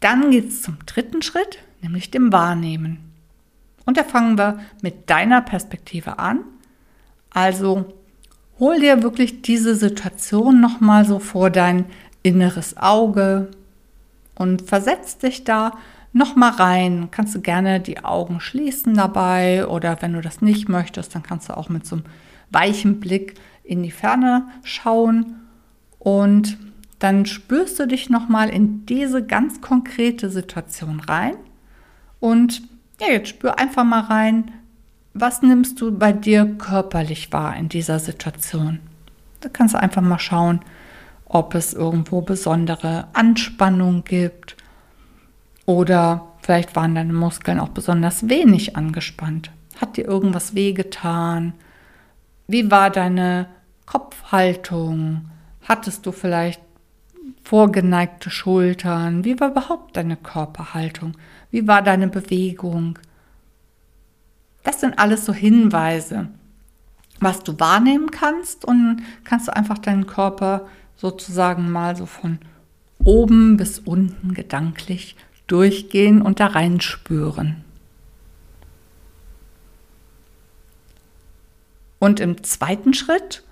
Dann 0.00 0.30
geht 0.30 0.48
es 0.48 0.62
zum 0.62 0.78
dritten 0.86 1.22
Schritt, 1.22 1.58
nämlich 1.82 2.10
dem 2.10 2.32
Wahrnehmen. 2.32 3.12
Und 3.84 3.96
da 3.96 4.04
fangen 4.04 4.36
wir 4.36 4.60
mit 4.82 5.08
deiner 5.10 5.40
Perspektive 5.40 6.18
an. 6.18 6.40
Also 7.30 7.86
hol 8.58 8.80
dir 8.80 9.02
wirklich 9.02 9.42
diese 9.42 9.74
Situation 9.74 10.60
nochmal 10.60 11.04
so 11.04 11.18
vor 11.18 11.50
dein 11.50 11.86
inneres 12.22 12.76
Auge 12.76 13.50
und 14.34 14.62
versetz 14.62 15.18
dich 15.18 15.44
da 15.44 15.72
nochmal 16.12 16.52
rein. 16.52 17.08
Kannst 17.10 17.34
du 17.34 17.40
gerne 17.40 17.80
die 17.80 18.04
Augen 18.04 18.40
schließen 18.40 18.94
dabei 18.94 19.66
oder 19.66 20.00
wenn 20.00 20.12
du 20.12 20.20
das 20.20 20.42
nicht 20.42 20.68
möchtest, 20.68 21.14
dann 21.14 21.22
kannst 21.22 21.48
du 21.48 21.56
auch 21.56 21.68
mit 21.68 21.86
so 21.86 21.96
einem 21.96 22.04
weichen 22.50 23.00
Blick 23.00 23.34
in 23.68 23.82
die 23.82 23.90
Ferne 23.90 24.48
schauen 24.64 25.36
und 25.98 26.56
dann 26.98 27.26
spürst 27.26 27.78
du 27.78 27.86
dich 27.86 28.10
nochmal 28.10 28.48
in 28.48 28.86
diese 28.86 29.24
ganz 29.24 29.60
konkrete 29.60 30.30
Situation 30.30 31.00
rein 31.00 31.34
und 32.18 32.62
ja, 33.00 33.08
jetzt 33.08 33.28
spür 33.28 33.58
einfach 33.58 33.84
mal 33.84 34.00
rein, 34.00 34.50
was 35.14 35.42
nimmst 35.42 35.80
du 35.80 35.96
bei 35.96 36.12
dir 36.12 36.46
körperlich 36.58 37.32
wahr 37.32 37.56
in 37.56 37.68
dieser 37.68 37.98
Situation? 37.98 38.80
Da 39.40 39.48
kannst 39.48 39.74
du 39.74 39.78
einfach 39.78 40.02
mal 40.02 40.18
schauen, 40.18 40.60
ob 41.26 41.54
es 41.54 41.74
irgendwo 41.74 42.22
besondere 42.22 43.06
Anspannung 43.12 44.02
gibt 44.04 44.56
oder 45.66 46.32
vielleicht 46.42 46.74
waren 46.74 46.94
deine 46.94 47.12
Muskeln 47.12 47.60
auch 47.60 47.68
besonders 47.68 48.28
wenig 48.28 48.76
angespannt. 48.76 49.52
Hat 49.80 49.96
dir 49.96 50.06
irgendwas 50.06 50.54
wehgetan? 50.54 51.52
Wie 52.46 52.70
war 52.70 52.90
deine 52.90 53.46
Kopfhaltung? 53.90 55.30
Hattest 55.66 56.04
du 56.04 56.12
vielleicht 56.12 56.60
vorgeneigte 57.42 58.28
Schultern? 58.28 59.24
Wie 59.24 59.40
war 59.40 59.50
überhaupt 59.50 59.96
deine 59.96 60.16
Körperhaltung? 60.16 61.16
Wie 61.50 61.66
war 61.66 61.80
deine 61.80 62.08
Bewegung? 62.08 62.98
Das 64.62 64.80
sind 64.80 64.98
alles 64.98 65.24
so 65.24 65.32
Hinweise, 65.32 66.28
was 67.20 67.42
du 67.42 67.58
wahrnehmen 67.58 68.10
kannst 68.10 68.66
und 68.66 69.02
kannst 69.24 69.48
du 69.48 69.56
einfach 69.56 69.78
deinen 69.78 70.06
Körper 70.06 70.68
sozusagen 70.96 71.70
mal 71.70 71.96
so 71.96 72.04
von 72.04 72.38
oben 73.02 73.56
bis 73.56 73.78
unten 73.78 74.34
gedanklich 74.34 75.16
durchgehen 75.46 76.20
und 76.20 76.40
da 76.40 76.48
reinspüren. 76.48 77.64
Und 81.98 82.20
im 82.20 82.44
zweiten 82.44 82.92
Schritt 82.92 83.44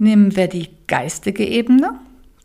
nehmen 0.00 0.34
wir 0.34 0.48
die 0.48 0.70
geistige 0.86 1.44
Ebene. 1.44 1.98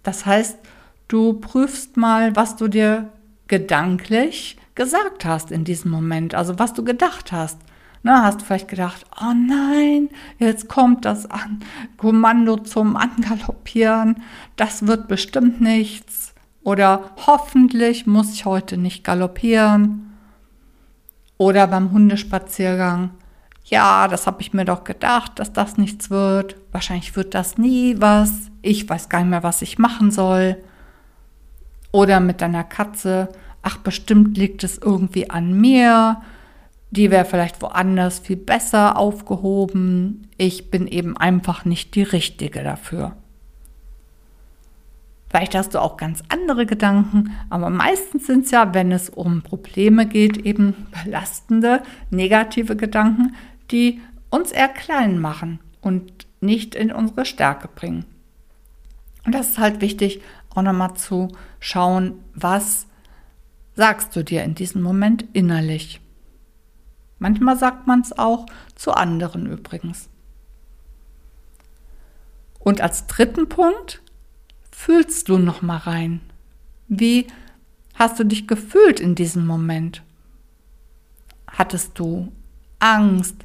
Das 0.04 0.26
heißt, 0.26 0.60
du 1.08 1.34
prüfst 1.34 1.98
mal, 1.98 2.36
was 2.36 2.56
du 2.56 2.68
dir 2.68 3.10
gedanklich 3.48 4.58
gesagt 4.76 5.26
hast 5.26 5.52
in 5.52 5.64
diesem 5.64 5.92
Moment, 5.92 6.36
also 6.36 6.60
was 6.60 6.74
du 6.74 6.84
gedacht 6.84 7.32
hast. 7.32 7.60
Na, 8.04 8.24
hast 8.24 8.42
du 8.42 8.46
vielleicht 8.46 8.68
gedacht, 8.68 9.04
oh 9.20 9.34
nein, 9.34 10.10
jetzt 10.38 10.68
kommt 10.68 11.06
das 11.06 11.30
an 11.32 11.64
Kommando 11.98 12.58
zum 12.58 12.96
Angaloppieren, 12.98 14.22
das 14.58 14.86
wird 14.86 15.08
bestimmt 15.08 15.60
nichts. 15.60 16.36
Oder 16.62 17.12
hoffentlich 17.26 18.06
muss 18.06 18.34
ich 18.34 18.46
heute 18.46 18.78
nicht 18.78 19.04
galoppieren. 19.04 20.14
Oder 21.38 21.68
beim 21.68 21.92
Hundespaziergang, 21.92 23.12
ja, 23.66 24.08
das 24.08 24.28
habe 24.28 24.42
ich 24.42 24.54
mir 24.54 24.66
doch 24.66 24.84
gedacht, 24.84 25.40
dass 25.40 25.52
das 25.52 25.78
nichts 25.78 26.12
wird. 26.12 26.56
Wahrscheinlich 26.72 27.16
wird 27.16 27.34
das 27.34 27.58
nie 27.58 27.96
was. 28.00 28.52
Ich 28.62 28.88
weiß 28.88 29.10
gar 29.10 29.20
nicht 29.20 29.30
mehr, 29.30 29.44
was 29.44 29.64
ich 29.64 29.80
machen 29.80 30.12
soll. 30.12 30.58
Oder 31.92 32.20
mit 32.20 32.42
deiner 32.42 32.64
Katze, 32.64 33.30
ach, 33.64 33.78
bestimmt 33.78 34.38
liegt 34.38 34.64
es 34.64 34.78
irgendwie 34.78 35.32
an 35.32 35.60
mir. 35.60 36.22
Die 36.92 37.10
wäre 37.10 37.26
vielleicht 37.26 37.62
woanders 37.62 38.20
viel 38.20 38.36
besser 38.36 38.98
aufgehoben. 38.98 40.28
Ich 40.38 40.70
bin 40.70 40.88
eben 40.88 41.18
einfach 41.18 41.66
nicht 41.66 41.96
die 41.96 42.04
Richtige 42.04 42.64
dafür. 42.64 43.16
Vielleicht 45.30 45.56
hast 45.56 45.74
du 45.74 45.82
auch 45.82 45.98
ganz 45.98 46.22
andere 46.30 46.66
Gedanken, 46.66 47.32
aber 47.50 47.70
meistens 47.70 48.28
sind 48.28 48.46
es 48.46 48.52
ja, 48.52 48.74
wenn 48.74 48.92
es 48.92 49.10
um 49.10 49.42
Probleme 49.42 50.06
geht, 50.06 50.38
eben 50.38 50.88
belastende, 51.04 51.82
negative 52.10 52.78
Gedanken, 52.78 53.36
die 53.72 54.02
uns 54.30 54.52
eher 54.52 54.70
klein 54.70 55.20
machen 55.20 55.60
und 55.82 56.28
nicht 56.42 56.76
in 56.76 56.92
unsere 56.92 57.26
Stärke 57.26 57.68
bringen. 57.68 58.06
Und 59.26 59.34
das 59.34 59.50
ist 59.50 59.58
halt 59.58 59.82
wichtig, 59.82 60.22
auch 60.54 60.62
nochmal 60.62 60.96
zu 60.96 61.30
schauen, 61.60 62.24
was 62.34 62.88
sagst 63.76 64.16
du 64.16 64.24
dir 64.24 64.44
in 64.44 64.56
diesem 64.56 64.82
Moment 64.82 65.26
innerlich. 65.34 66.00
Manchmal 67.20 67.58
sagt 67.58 67.88
man 67.88 68.02
es 68.02 68.18
auch 68.18 68.46
zu 68.76 68.92
anderen 68.92 69.46
übrigens. 69.48 70.10
Und 72.60 72.82
als 72.82 73.08
dritten 73.08 73.48
Punkt 73.48 74.02
fühlst 74.72 75.30
du 75.30 75.38
noch 75.38 75.62
mal 75.62 75.78
rein. 75.78 76.22
Wie 76.88 77.28
hast 77.94 78.20
du 78.20 78.26
dich 78.26 78.48
gefühlt 78.48 79.00
in 79.00 79.16
diesem 79.16 79.46
Moment? 79.46 80.04
Hattest 81.48 81.98
du 82.00 82.32
Angst? 82.80 83.45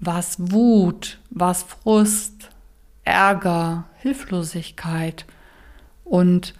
Was 0.00 0.36
Wut, 0.38 1.20
was 1.30 1.62
Frust, 1.62 2.50
Ärger, 3.04 3.84
Hilflosigkeit. 3.98 5.26
Und 6.04 6.54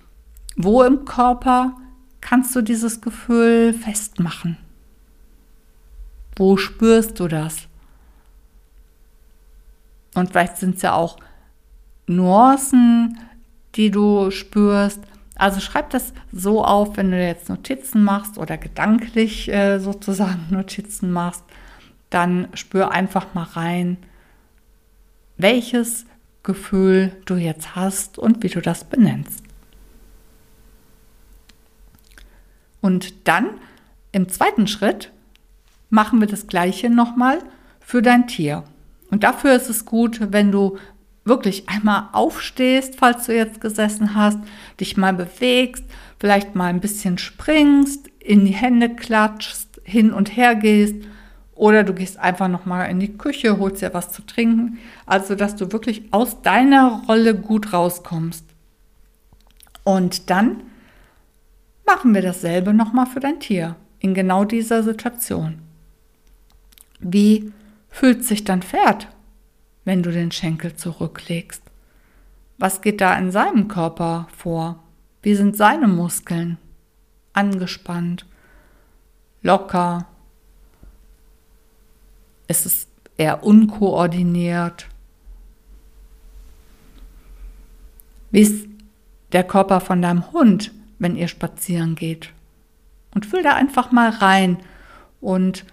wo 0.56 0.82
im 0.82 1.04
Körper 1.04 1.76
kannst 2.20 2.54
du 2.54 2.62
dieses 2.62 3.00
Gefühl 3.00 3.72
festmachen? 3.72 4.58
Wo 6.36 6.56
spürst 6.56 7.18
du 7.18 7.28
das? 7.28 7.68
Und 10.14 10.30
vielleicht 10.30 10.56
sind 10.56 10.76
es 10.76 10.82
ja 10.82 10.94
auch 10.94 11.18
Nuancen, 12.06 13.18
die 13.76 13.90
du 13.90 14.30
spürst. 14.30 15.00
Also 15.36 15.60
schreib 15.60 15.90
das 15.90 16.12
so 16.32 16.64
auf, 16.64 16.96
wenn 16.96 17.10
du 17.10 17.22
jetzt 17.22 17.48
Notizen 17.48 18.02
machst 18.02 18.36
oder 18.36 18.58
gedanklich 18.58 19.50
äh, 19.50 19.78
sozusagen 19.78 20.46
Notizen 20.50 21.12
machst, 21.12 21.44
dann 22.10 22.48
spür 22.54 22.90
einfach 22.90 23.34
mal 23.34 23.44
rein, 23.44 23.96
welches 25.36 26.06
Gefühl 26.42 27.16
du 27.24 27.36
jetzt 27.36 27.76
hast 27.76 28.18
und 28.18 28.42
wie 28.42 28.48
du 28.48 28.60
das 28.60 28.84
benennst. 28.84 29.42
Und 32.80 33.28
dann 33.28 33.46
im 34.12 34.28
zweiten 34.28 34.66
Schritt 34.66 35.12
machen 35.88 36.20
wir 36.20 36.26
das 36.26 36.46
gleiche 36.46 36.90
nochmal 36.90 37.38
für 37.80 38.02
dein 38.02 38.26
Tier. 38.26 38.64
Und 39.10 39.24
dafür 39.24 39.54
ist 39.54 39.68
es 39.68 39.84
gut, 39.84 40.32
wenn 40.32 40.50
du 40.50 40.78
wirklich 41.24 41.68
einmal 41.68 42.08
aufstehst, 42.12 42.96
falls 42.96 43.26
du 43.26 43.34
jetzt 43.34 43.60
gesessen 43.60 44.14
hast, 44.14 44.38
dich 44.80 44.96
mal 44.96 45.12
bewegst, 45.12 45.84
vielleicht 46.18 46.54
mal 46.54 46.66
ein 46.66 46.80
bisschen 46.80 47.18
springst, 47.18 48.08
in 48.18 48.44
die 48.44 48.54
Hände 48.54 48.88
klatschst, 48.88 49.80
hin 49.84 50.12
und 50.12 50.36
her 50.36 50.54
gehst 50.54 50.96
oder 51.60 51.84
du 51.84 51.92
gehst 51.92 52.18
einfach 52.18 52.48
noch 52.48 52.64
mal 52.64 52.86
in 52.86 53.00
die 53.00 53.18
Küche, 53.18 53.58
holst 53.58 53.82
dir 53.82 53.92
was 53.92 54.10
zu 54.10 54.22
trinken, 54.22 54.78
also 55.04 55.34
dass 55.34 55.56
du 55.56 55.70
wirklich 55.72 56.04
aus 56.10 56.40
deiner 56.40 57.02
Rolle 57.06 57.34
gut 57.34 57.74
rauskommst. 57.74 58.46
Und 59.84 60.30
dann 60.30 60.62
machen 61.84 62.14
wir 62.14 62.22
dasselbe 62.22 62.72
noch 62.72 62.94
mal 62.94 63.04
für 63.04 63.20
dein 63.20 63.40
Tier 63.40 63.76
in 63.98 64.14
genau 64.14 64.46
dieser 64.46 64.82
Situation. 64.82 65.58
Wie 66.98 67.52
fühlt 67.90 68.24
sich 68.24 68.44
dein 68.44 68.62
Pferd, 68.62 69.08
wenn 69.84 70.02
du 70.02 70.10
den 70.10 70.32
Schenkel 70.32 70.76
zurücklegst? 70.76 71.62
Was 72.56 72.80
geht 72.80 73.02
da 73.02 73.18
in 73.18 73.30
seinem 73.30 73.68
Körper 73.68 74.28
vor? 74.34 74.82
Wie 75.20 75.34
sind 75.34 75.58
seine 75.58 75.88
Muskeln? 75.88 76.56
Angespannt, 77.34 78.24
locker, 79.42 80.06
ist 82.50 82.66
es 82.66 82.88
eher 83.16 83.44
unkoordiniert? 83.44 84.88
Wie 88.30 88.40
ist 88.40 88.66
der 89.32 89.44
Körper 89.44 89.80
von 89.80 90.02
deinem 90.02 90.32
Hund, 90.32 90.72
wenn 90.98 91.16
ihr 91.16 91.28
spazieren 91.28 91.94
geht? 91.94 92.32
Und 93.14 93.26
fühl 93.26 93.42
da 93.42 93.54
einfach 93.54 93.92
mal 93.92 94.10
rein 94.10 94.58
und 95.20 95.64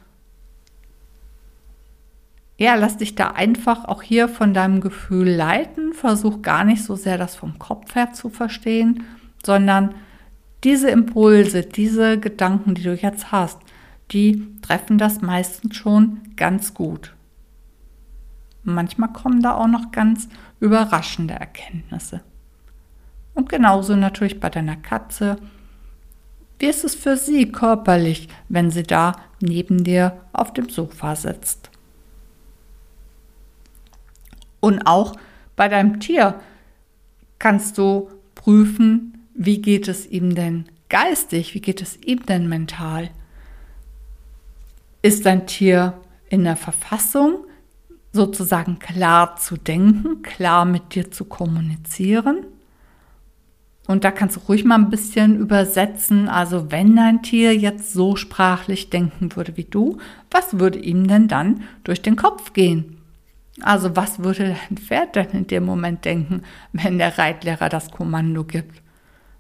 ja, 2.60 2.74
lass 2.74 2.98
dich 2.98 3.14
da 3.14 3.28
einfach 3.28 3.86
auch 3.86 4.02
hier 4.02 4.28
von 4.28 4.56
deinem 4.56 4.82
Gefühl 4.82 5.30
leiten. 5.30 5.94
Versuch 5.94 6.42
gar 6.42 6.64
nicht 6.64 6.84
so 6.84 6.96
sehr 6.96 7.20
das 7.20 7.36
vom 7.36 7.60
Kopf 7.60 7.94
her 7.94 8.14
zu 8.14 8.30
verstehen, 8.30 9.04
sondern 9.46 9.94
diese 10.64 10.90
Impulse, 10.90 11.62
diese 11.62 12.20
Gedanken, 12.20 12.74
die 12.74 12.82
du 12.82 12.96
jetzt 12.96 13.32
hast, 13.32 13.60
die 14.12 14.60
treffen 14.62 14.98
das 14.98 15.22
meistens 15.22 15.76
schon 15.76 16.22
ganz 16.36 16.74
gut. 16.74 17.14
Manchmal 18.64 19.14
kommen 19.14 19.42
da 19.42 19.56
auch 19.56 19.68
noch 19.68 19.92
ganz 19.92 20.28
überraschende 20.60 21.34
Erkenntnisse. 21.34 22.22
Und 23.34 23.50
genauso 23.50 23.96
natürlich 23.96 24.40
bei 24.40 24.50
deiner 24.50 24.76
Katze. 24.76 25.38
Wie 26.60 26.66
ist 26.66 26.84
es 26.84 26.96
für 26.96 27.18
sie 27.18 27.52
körperlich, 27.52 28.28
wenn 28.50 28.72
sie 28.72 28.84
da 28.84 29.16
neben 29.40 29.84
dir 29.84 30.20
auf 30.34 30.54
dem 30.54 30.70
Sofa 30.70 31.16
sitzt? 31.16 31.70
Und 34.60 34.88
auch 34.88 35.16
bei 35.56 35.70
deinem 35.70 36.00
Tier 36.00 36.40
kannst 37.40 37.78
du 37.78 38.10
prüfen, 38.36 39.26
wie 39.34 39.62
geht 39.62 39.88
es 39.88 40.08
ihm 40.08 40.34
denn 40.34 40.66
geistig, 40.90 41.54
wie 41.54 41.62
geht 41.62 41.82
es 41.82 42.02
ihm 42.02 42.26
denn 42.26 42.50
mental. 42.50 43.12
Ist 45.02 45.26
dein 45.26 45.48
Tier 45.48 46.02
in 46.30 46.44
der 46.44 46.56
Verfassung, 46.56 47.46
sozusagen 48.12 48.80
klar 48.80 49.36
zu 49.36 49.58
denken, 49.58 50.22
klar 50.24 50.66
mit 50.66 50.96
dir 50.96 51.12
zu 51.12 51.26
kommunizieren? 51.26 52.46
Und 53.88 54.04
da 54.04 54.12
kannst 54.12 54.36
du 54.36 54.40
ruhig 54.42 54.66
mal 54.66 54.76
ein 54.76 54.90
bisschen 54.90 55.40
übersetzen. 55.40 56.28
Also 56.28 56.72
wenn 56.72 56.96
dein 56.96 57.24
Tier 57.24 57.56
jetzt 57.56 57.94
so 57.94 58.16
sprachlich 58.18 58.90
denken 58.90 59.36
würde 59.36 59.56
wie 59.56 59.64
du, 59.64 59.98
was 60.30 60.60
würde 60.60 60.80
ihm 60.80 61.08
denn 61.08 61.28
dann 61.30 61.64
durch 61.84 62.02
den 62.02 62.18
Kopf 62.18 62.52
gehen? 62.54 62.98
Also 63.62 63.96
was 63.96 64.20
würde 64.20 64.56
dein 64.70 64.78
Pferd 64.78 65.16
denn 65.16 65.30
in 65.32 65.48
dem 65.48 65.64
Moment 65.64 66.06
denken, 66.06 66.44
wenn 66.74 66.98
der 66.98 67.18
Reitlehrer 67.18 67.70
das 67.70 67.90
Kommando 67.92 68.44
gibt? 68.44 68.82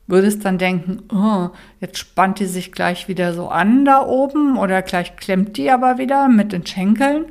Würde 0.07 0.27
es 0.27 0.39
dann 0.39 0.57
denken, 0.57 1.03
oh, 1.13 1.49
jetzt 1.81 1.97
spannt 1.97 2.39
die 2.39 2.45
sich 2.45 2.71
gleich 2.71 3.09
wieder 3.09 3.33
so 3.33 3.49
an 3.49 3.83
da 3.83 4.01
oben 4.01 4.57
oder 4.57 4.81
gleich 4.81 5.17
klemmt 5.17 5.57
die 5.57 5.69
aber 5.69 5.97
wieder 5.97 6.29
mit 6.29 6.53
den 6.53 6.65
Schenkeln? 6.65 7.25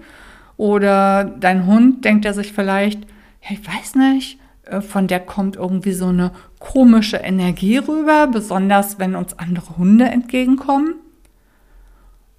Oder 0.59 1.25
dein 1.25 1.67
Hund 1.67 2.05
denkt 2.05 2.25
er 2.27 2.35
sich 2.35 2.53
vielleicht, 2.53 3.03
ja, 3.43 3.51
ich 3.51 3.67
weiß 3.67 3.95
nicht, 3.95 4.39
äh, 4.65 4.81
von 4.83 5.07
der 5.07 5.21
kommt 5.21 5.57
irgendwie 5.57 5.93
so 5.93 6.07
eine 6.07 6.33
komische 6.59 7.19
Energie 7.19 7.79
rüber, 7.79 8.27
besonders 8.27 8.99
wenn 8.99 9.15
uns 9.15 9.39
andere 9.39 9.79
Hunde 9.79 10.07
entgegenkommen. 10.07 10.97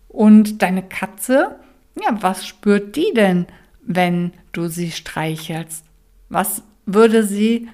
Und 0.08 0.62
deine 0.62 0.84
Katze, 0.84 1.56
ja, 1.95 2.15
was 2.21 2.45
spürt 2.45 2.95
die 2.95 3.13
denn, 3.15 3.47
wenn 3.82 4.34
du 4.52 4.67
sie 4.67 4.91
streichelst? 4.91 5.86
Was 6.30 6.63
würde 6.86 7.23
sie 7.23 7.69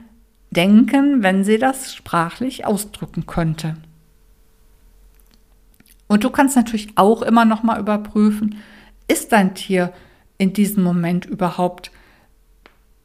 denken, 0.54 1.24
wenn 1.24 1.44
sie 1.44 1.58
das 1.58 1.94
sprachlich 1.94 2.66
ausdrücken 2.66 3.26
könnte? 3.26 3.76
Und 6.08 6.24
du 6.24 6.30
kannst 6.30 6.56
natürlich 6.56 6.90
auch 6.96 7.22
immer 7.22 7.46
noch 7.46 7.64
mal 7.64 7.80
überprüfen, 7.80 8.58
ist 9.08 9.32
dein 9.32 9.56
Tier 9.56 9.94
in 10.38 10.54
diesem 10.54 10.84
Moment 10.84 11.26
überhaupt 11.26 11.92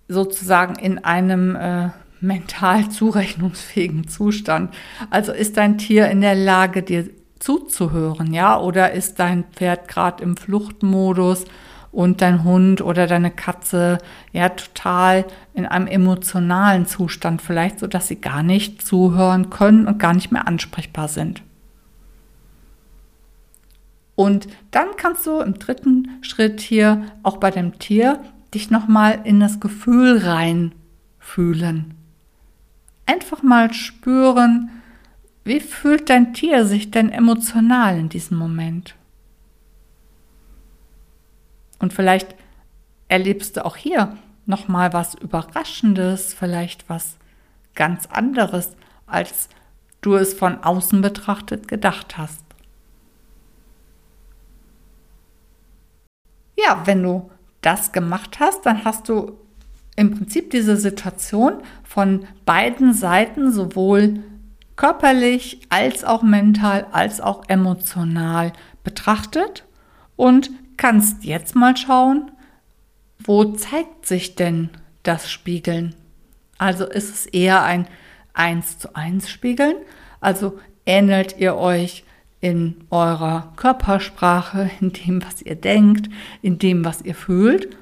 sozusagen 0.08 0.76
in 0.76 0.98
einem 1.04 1.56
äh, 1.56 1.90
mental 2.20 2.88
zurechnungsfähigen 2.90 4.08
Zustand. 4.08 4.74
Also 5.10 5.32
ist 5.32 5.56
dein 5.56 5.78
Tier 5.78 6.08
in 6.08 6.20
der 6.20 6.34
Lage, 6.34 6.82
dir 6.82 7.10
zuzuhören, 7.38 8.32
ja? 8.32 8.58
Oder 8.58 8.92
ist 8.92 9.18
dein 9.20 9.44
Pferd 9.44 9.88
gerade 9.88 10.22
im 10.22 10.36
Fluchtmodus 10.36 11.44
und 11.92 12.20
dein 12.20 12.44
Hund 12.44 12.80
oder 12.80 13.06
deine 13.06 13.30
Katze 13.30 13.98
ja 14.32 14.48
total 14.50 15.24
in 15.54 15.66
einem 15.66 15.86
emotionalen 15.86 16.86
Zustand, 16.86 17.42
vielleicht 17.42 17.78
so, 17.78 17.86
dass 17.86 18.08
sie 18.08 18.20
gar 18.20 18.42
nicht 18.42 18.86
zuhören 18.86 19.50
können 19.50 19.86
und 19.86 19.98
gar 19.98 20.14
nicht 20.14 20.30
mehr 20.30 20.46
ansprechbar 20.46 21.08
sind. 21.08 21.42
Und 24.14 24.48
dann 24.72 24.88
kannst 24.96 25.26
du 25.26 25.38
im 25.38 25.58
dritten 25.58 26.18
Schritt 26.22 26.60
hier 26.60 27.06
auch 27.22 27.36
bei 27.36 27.50
dem 27.52 27.78
Tier 27.78 28.20
dich 28.52 28.70
nochmal 28.70 29.20
in 29.24 29.38
das 29.38 29.60
Gefühl 29.60 30.18
reinfühlen. 30.18 31.94
Einfach 33.06 33.42
mal 33.42 33.72
spüren, 33.72 34.70
wie 35.44 35.60
fühlt 35.60 36.10
dein 36.10 36.34
Tier 36.34 36.66
sich 36.66 36.90
denn 36.90 37.10
emotional 37.10 37.96
in 37.96 38.08
diesem 38.08 38.36
Moment? 38.36 38.97
Und 41.78 41.92
vielleicht 41.92 42.34
erlebst 43.08 43.56
du 43.56 43.64
auch 43.64 43.76
hier 43.76 44.16
nochmal 44.46 44.92
was 44.92 45.14
Überraschendes, 45.14 46.34
vielleicht 46.34 46.88
was 46.88 47.16
ganz 47.74 48.06
anderes, 48.06 48.76
als 49.06 49.48
du 50.00 50.14
es 50.14 50.34
von 50.34 50.62
außen 50.62 51.00
betrachtet 51.00 51.68
gedacht 51.68 52.18
hast. 52.18 52.42
Ja, 56.56 56.82
wenn 56.86 57.02
du 57.02 57.30
das 57.60 57.92
gemacht 57.92 58.40
hast, 58.40 58.66
dann 58.66 58.84
hast 58.84 59.08
du 59.08 59.38
im 59.96 60.16
Prinzip 60.16 60.50
diese 60.50 60.76
Situation 60.76 61.54
von 61.84 62.26
beiden 62.44 62.94
Seiten, 62.94 63.52
sowohl 63.52 64.22
körperlich 64.76 65.60
als 65.70 66.04
auch 66.04 66.22
mental 66.22 66.86
als 66.92 67.20
auch 67.20 67.42
emotional 67.48 68.52
betrachtet 68.84 69.64
und 70.14 70.50
kannst 70.78 71.24
jetzt 71.24 71.54
mal 71.54 71.76
schauen, 71.76 72.30
wo 73.18 73.44
zeigt 73.44 74.06
sich 74.06 74.34
denn 74.34 74.70
das 75.02 75.30
Spiegeln? 75.30 75.94
Also 76.56 76.86
ist 76.86 77.14
es 77.14 77.26
eher 77.26 77.62
ein 77.62 77.86
1 78.32 78.78
zu 78.78 78.96
1 78.96 79.28
Spiegeln? 79.28 79.76
Also 80.20 80.58
ähnelt 80.86 81.36
ihr 81.38 81.56
euch 81.56 82.04
in 82.40 82.76
eurer 82.90 83.52
Körpersprache, 83.56 84.70
in 84.80 84.92
dem, 84.92 85.22
was 85.22 85.42
ihr 85.42 85.56
denkt, 85.56 86.08
in 86.40 86.58
dem, 86.58 86.84
was 86.84 87.02
ihr 87.02 87.14
fühlt? 87.14 87.76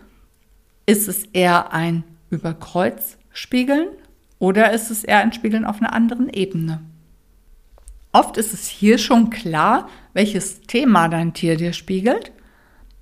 Ist 0.86 1.08
es 1.08 1.24
eher 1.26 1.72
ein 1.72 2.04
Überkreuzspiegeln 2.30 3.88
oder 4.38 4.72
ist 4.72 4.90
es 4.90 5.04
eher 5.04 5.20
ein 5.20 5.32
Spiegeln 5.32 5.64
auf 5.64 5.78
einer 5.78 5.92
anderen 5.92 6.28
Ebene? 6.28 6.80
Oft 8.12 8.38
ist 8.38 8.54
es 8.54 8.66
hier 8.66 8.96
schon 8.96 9.28
klar, 9.28 9.88
welches 10.14 10.62
Thema 10.62 11.08
dein 11.08 11.34
Tier 11.34 11.56
dir 11.56 11.74
spiegelt. 11.74 12.32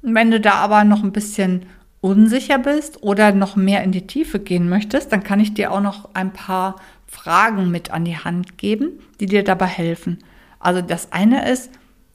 Wenn 0.06 0.30
du 0.30 0.38
da 0.38 0.54
aber 0.56 0.84
noch 0.84 1.02
ein 1.02 1.12
bisschen 1.12 1.64
unsicher 2.02 2.58
bist 2.58 3.02
oder 3.02 3.32
noch 3.32 3.56
mehr 3.56 3.82
in 3.82 3.90
die 3.90 4.06
Tiefe 4.06 4.38
gehen 4.38 4.68
möchtest, 4.68 5.10
dann 5.10 5.22
kann 5.22 5.40
ich 5.40 5.54
dir 5.54 5.72
auch 5.72 5.80
noch 5.80 6.10
ein 6.12 6.34
paar 6.34 6.76
Fragen 7.06 7.70
mit 7.70 7.90
an 7.90 8.04
die 8.04 8.18
Hand 8.18 8.58
geben, 8.58 9.00
die 9.18 9.24
dir 9.24 9.42
dabei 9.42 9.66
helfen. 9.66 10.18
Also 10.58 10.82
das 10.82 11.10
eine 11.10 11.50
ist, 11.50 11.70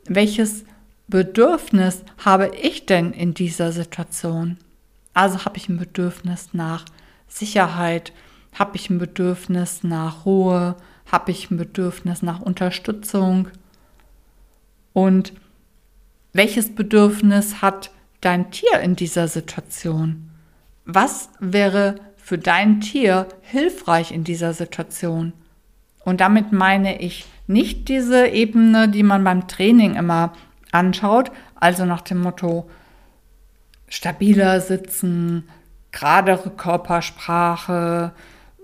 welches 0.06 0.66
Bedürfnis 1.08 2.04
habe 2.24 2.52
ich 2.62 2.86
denn 2.86 3.12
in 3.12 3.34
dieser 3.34 3.72
Situation? 3.72 4.58
Also 5.16 5.46
habe 5.46 5.58
ich 5.58 5.68
ein 5.68 5.78
Bedürfnis 5.78 6.50
nach 6.54 6.86
Sicherheit, 7.28 8.14
habe 8.54 8.76
ich 8.76 8.92
ein 8.92 9.00
Bedürfnis 9.00 9.84
nach 9.84 10.28
Ruhe, 10.28 10.76
habe 11.12 11.32
ich 11.32 11.50
ein 11.50 11.58
Bedürfnis 11.58 12.22
nach 12.22 12.40
Unterstützung 12.40 13.48
und 14.94 15.34
welches 16.40 16.74
Bedürfnis 16.74 17.62
hat 17.62 17.92
dein 18.22 18.50
Tier 18.50 18.80
in 18.80 18.96
dieser 18.96 19.28
Situation? 19.28 20.30
Was 20.86 21.28
wäre 21.42 21.96
für 22.16 22.38
dein 22.38 22.80
Tier 22.80 23.28
hilfreich 23.42 24.14
in 24.14 24.24
dieser 24.24 24.54
Situation? 24.54 25.34
Und 26.06 26.22
damit 26.22 26.54
meine 26.54 27.02
ich 27.02 27.26
nicht 27.48 27.90
diese 27.90 28.28
Ebene, 28.28 28.88
die 28.88 29.04
man 29.04 29.26
beim 29.26 29.50
Training 29.50 29.98
immer 29.98 30.32
anschaut, 30.72 31.30
also 31.56 31.84
nach 31.84 32.00
dem 32.00 32.22
Motto 32.22 32.70
stabiler 33.90 34.62
sitzen, 34.62 35.44
geradere 35.92 36.52
Körpersprache, 36.52 38.14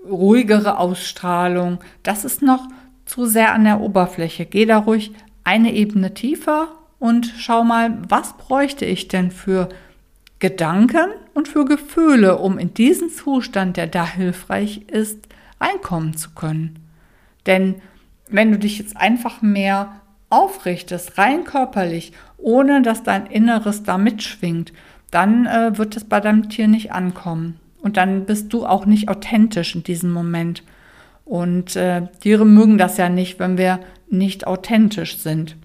ruhigere 0.08 0.78
Ausstrahlung. 0.78 1.80
Das 2.02 2.24
ist 2.24 2.40
noch 2.40 2.68
zu 3.04 3.26
sehr 3.26 3.52
an 3.52 3.64
der 3.64 3.82
Oberfläche. 3.82 4.46
Geh 4.46 4.64
da 4.64 4.78
ruhig 4.78 5.12
eine 5.44 5.74
Ebene 5.74 6.14
tiefer 6.14 6.68
und 6.98 7.32
schau 7.38 7.64
mal, 7.64 7.98
was 8.08 8.36
bräuchte 8.36 8.84
ich 8.84 9.08
denn 9.08 9.30
für 9.30 9.68
Gedanken 10.38 11.10
und 11.34 11.48
für 11.48 11.64
Gefühle, 11.64 12.38
um 12.38 12.58
in 12.58 12.74
diesen 12.74 13.10
Zustand, 13.10 13.76
der 13.76 13.86
da 13.86 14.06
hilfreich 14.06 14.82
ist, 14.88 15.18
reinkommen 15.60 16.16
zu 16.16 16.30
können. 16.30 16.78
Denn 17.46 17.76
wenn 18.28 18.50
du 18.50 18.58
dich 18.58 18.78
jetzt 18.78 18.96
einfach 18.96 19.40
mehr 19.42 20.00
aufrichtest, 20.28 21.16
rein 21.18 21.44
körperlich, 21.44 22.12
ohne 22.36 22.82
dass 22.82 23.02
dein 23.02 23.26
Inneres 23.26 23.82
da 23.82 23.96
mitschwingt, 23.96 24.72
dann 25.10 25.46
äh, 25.46 25.78
wird 25.78 25.96
es 25.96 26.04
bei 26.04 26.20
deinem 26.20 26.48
Tier 26.48 26.68
nicht 26.68 26.92
ankommen. 26.92 27.58
Und 27.80 27.96
dann 27.96 28.26
bist 28.26 28.52
du 28.52 28.66
auch 28.66 28.84
nicht 28.84 29.08
authentisch 29.08 29.74
in 29.74 29.84
diesem 29.84 30.12
Moment. 30.12 30.64
Und 31.24 31.76
äh, 31.76 32.08
Tiere 32.20 32.44
mögen 32.44 32.78
das 32.78 32.96
ja 32.96 33.08
nicht, 33.08 33.38
wenn 33.38 33.56
wir 33.56 33.80
nicht 34.08 34.46
authentisch 34.46 35.18
sind. 35.18 35.56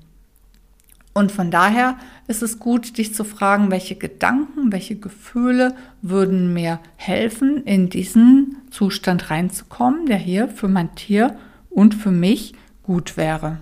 Und 1.14 1.32
von 1.32 1.52
daher 1.52 1.98
ist 2.28 2.42
es 2.42 2.60
gut, 2.60 2.98
dich 2.98 3.14
zu 3.14 3.26
fragen, 3.26 3.70
welche 3.70 3.96
Gedanken, 3.96 4.72
welche 4.72 4.96
Gefühle 4.96 5.76
würden 6.02 6.54
mir 6.54 6.80
helfen, 6.96 7.64
in 7.66 7.90
diesen 7.90 8.58
Zustand 8.70 9.30
reinzukommen, 9.30 10.06
der 10.06 10.18
hier 10.18 10.48
für 10.48 10.70
mein 10.70 10.96
Tier 10.96 11.36
und 11.70 11.96
für 11.96 12.12
mich 12.12 12.54
gut 12.84 13.18
wäre. 13.18 13.58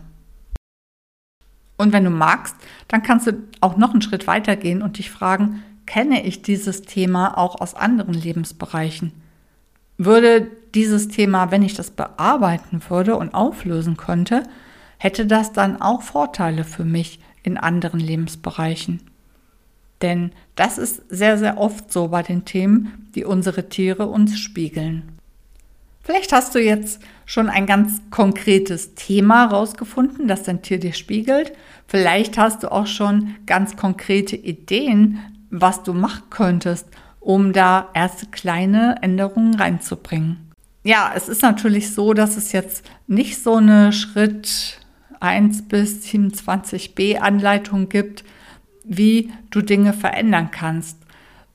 Und 1.75 1.93
wenn 1.93 2.03
du 2.03 2.11
magst, 2.11 2.55
dann 2.87 3.01
kannst 3.01 3.27
du 3.27 3.33
auch 3.61 3.77
noch 3.77 3.91
einen 3.91 4.01
Schritt 4.01 4.27
weiter 4.27 4.55
gehen 4.55 4.81
und 4.81 4.97
dich 4.97 5.09
fragen, 5.09 5.63
kenne 5.85 6.23
ich 6.25 6.43
dieses 6.43 6.83
Thema 6.83 7.37
auch 7.37 7.59
aus 7.61 7.73
anderen 7.73 8.13
Lebensbereichen? 8.13 9.13
Würde 9.97 10.51
dieses 10.75 11.07
Thema, 11.07 11.51
wenn 11.51 11.63
ich 11.63 11.73
das 11.73 11.89
bearbeiten 11.89 12.81
würde 12.89 13.15
und 13.15 13.33
auflösen 13.33 13.97
könnte, 13.97 14.43
hätte 14.97 15.25
das 15.25 15.53
dann 15.53 15.81
auch 15.81 16.01
Vorteile 16.01 16.63
für 16.63 16.83
mich 16.83 17.19
in 17.43 17.57
anderen 17.57 17.99
Lebensbereichen? 17.99 19.01
Denn 20.01 20.31
das 20.55 20.77
ist 20.77 21.01
sehr, 21.09 21.37
sehr 21.37 21.57
oft 21.57 21.91
so 21.91 22.07
bei 22.07 22.23
den 22.23 22.45
Themen, 22.45 23.09
die 23.15 23.25
unsere 23.25 23.69
Tiere 23.69 24.07
uns 24.07 24.39
spiegeln. 24.39 25.19
Vielleicht 26.01 26.31
hast 26.31 26.55
du 26.55 26.59
jetzt 26.59 27.01
schon 27.25 27.49
ein 27.49 27.65
ganz 27.65 28.01
konkretes 28.09 28.95
Thema 28.95 29.45
rausgefunden, 29.45 30.27
das 30.27 30.43
dein 30.43 30.61
Tier 30.61 30.79
dir 30.79 30.93
spiegelt. 30.93 31.51
Vielleicht 31.87 32.37
hast 32.37 32.63
du 32.63 32.71
auch 32.71 32.87
schon 32.87 33.35
ganz 33.45 33.75
konkrete 33.75 34.35
Ideen, 34.35 35.19
was 35.51 35.83
du 35.83 35.93
machen 35.93 36.23
könntest, 36.29 36.87
um 37.19 37.53
da 37.53 37.89
erste 37.93 38.25
kleine 38.27 38.95
Änderungen 39.01 39.53
reinzubringen. 39.55 40.51
ja, 40.83 41.11
es 41.15 41.27
ist 41.29 41.41
natürlich 41.41 41.93
so, 41.93 42.13
dass 42.13 42.37
es 42.37 42.53
jetzt 42.53 42.83
nicht 43.05 43.43
so 43.43 43.55
eine 43.55 43.91
Schritt 43.93 44.79
1 45.19 45.67
bis 45.67 46.03
27b 46.05 47.17
Anleitung 47.17 47.89
gibt, 47.89 48.23
wie 48.83 49.31
du 49.51 49.61
Dinge 49.61 49.93
verändern 49.93 50.49
kannst, 50.51 50.97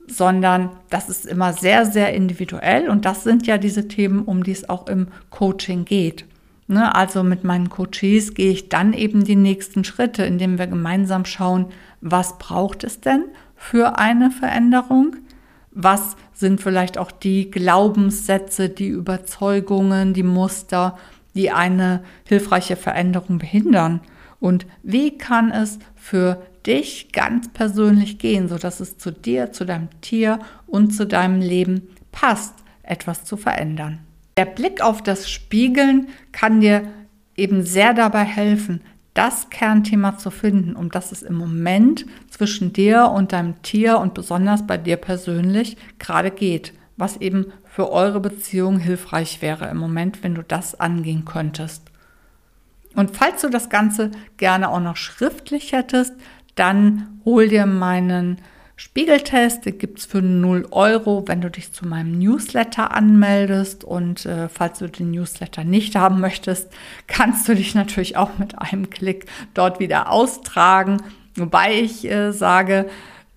sondern 0.07 0.71
das 0.91 1.09
ist 1.09 1.27
immer 1.27 1.53
sehr, 1.53 1.87
sehr 1.87 2.13
individuell 2.15 2.89
und 2.89 3.05
das 3.05 3.25
sind 3.25 3.47
ja 3.47 3.59
diese 3.59 3.89
Themen, 3.89 4.23
um 4.23 4.45
die 4.45 4.53
es 4.53 4.69
auch 4.69 4.87
im 4.87 5.09
Coaching 5.31 5.85
geht. 5.85 6.27
Ne? 6.67 6.95
Also 6.95 7.23
mit 7.23 7.45
meinen 7.45 7.71
Coaches 7.71 8.35
gehe 8.35 8.51
ich 8.51 8.69
dann 8.69 8.93
eben 8.93 9.25
die 9.25 9.37
nächsten 9.37 9.85
Schritte, 9.85 10.25
indem 10.25 10.59
wir 10.59 10.67
gemeinsam 10.67 11.25
schauen, 11.25 11.67
was 12.01 12.39
braucht 12.39 12.85
es 12.85 13.01
denn 13.01 13.25
für 13.57 13.99
eine 13.99 14.31
Veränderung? 14.31 15.17
Was 15.71 16.17
sind 16.33 16.61
vielleicht 16.61 16.99
auch 16.99 17.11
die 17.11 17.51
Glaubenssätze, 17.51 18.69
die 18.69 18.89
Überzeugungen, 18.89 20.15
die 20.15 20.23
Muster, 20.23 20.97
die 21.35 21.51
eine 21.51 22.03
hilfreiche 22.27 22.77
Veränderung 22.77 23.39
behindern? 23.39 24.01
Und 24.41 24.67
wie 24.83 25.17
kann 25.17 25.51
es 25.51 25.79
für 25.95 26.43
dich 26.67 27.13
ganz 27.13 27.53
persönlich 27.53 28.19
gehen, 28.19 28.49
sodass 28.49 28.81
es 28.81 28.99
zu 28.99 29.11
dir, 29.11 29.53
zu 29.53 29.65
deinem 29.65 29.89
Tier 30.01 30.39
und 30.67 30.91
zu 30.91 31.07
deinem 31.07 31.41
Leben 31.41 31.89
passt, 32.13 32.55
etwas 32.83 33.25
zu 33.25 33.37
verändern? 33.37 34.01
Der 34.37 34.47
Blick 34.47 34.83
auf 34.83 35.03
das 35.03 35.31
Spiegeln 35.31 36.09
kann 36.33 36.61
dir 36.61 36.83
eben 37.37 37.63
sehr 37.63 37.95
dabei 37.95 38.25
helfen, 38.25 38.81
das 39.15 39.49
Kernthema 39.49 40.19
zu 40.19 40.31
finden, 40.31 40.75
um 40.75 40.91
das 40.91 41.13
es 41.13 41.23
im 41.23 41.37
Moment 41.37 42.05
zwischen 42.29 42.73
dir 42.73 43.13
und 43.15 43.33
deinem 43.33 43.63
Tier 43.63 43.99
und 43.99 44.13
besonders 44.13 44.67
bei 44.67 44.77
dir 44.77 44.97
persönlich 44.97 45.77
gerade 46.01 46.33
geht, 46.33 46.73
was 46.97 47.17
eben 47.19 47.47
für 47.75 47.91
eure 47.91 48.21
Beziehung 48.21 48.79
hilfreich 48.79 49.43
wäre 49.43 49.69
im 49.69 49.79
Moment, 49.79 50.23
wenn 50.23 50.37
du 50.37 50.45
das 50.45 50.79
angehen 50.79 51.25
könntest. 51.25 51.83
Und 52.95 53.17
falls 53.17 53.43
du 53.43 53.49
das 53.49 53.69
Ganze 53.69 54.13
gerne 54.37 54.69
auch 54.69 54.79
noch 54.79 54.97
schriftlich 54.97 55.73
hättest, 55.73 56.13
dann 56.55 57.21
hol 57.25 57.49
dir 57.49 57.67
meinen 57.67 58.39
Spiegeltest, 58.77 59.67
den 59.67 59.79
gibt 59.79 59.99
es 59.99 60.07
für 60.07 60.23
0 60.23 60.69
Euro, 60.71 61.25
wenn 61.27 61.41
du 61.41 61.51
dich 61.51 61.73
zu 61.73 61.85
meinem 61.85 62.17
Newsletter 62.17 62.93
anmeldest. 62.93 63.83
Und 63.83 64.25
äh, 64.25 64.49
falls 64.49 64.79
du 64.79 64.89
den 64.89 65.11
Newsletter 65.11 65.65
nicht 65.65 65.97
haben 65.97 66.21
möchtest, 66.21 66.73
kannst 67.09 67.49
du 67.49 67.57
dich 67.57 67.75
natürlich 67.75 68.17
auch 68.17 68.39
mit 68.39 68.57
einem 68.57 68.89
Klick 68.89 69.27
dort 69.53 69.81
wieder 69.81 70.13
austragen. 70.13 71.03
Wobei 71.35 71.81
ich 71.81 72.09
äh, 72.09 72.31
sage, 72.31 72.87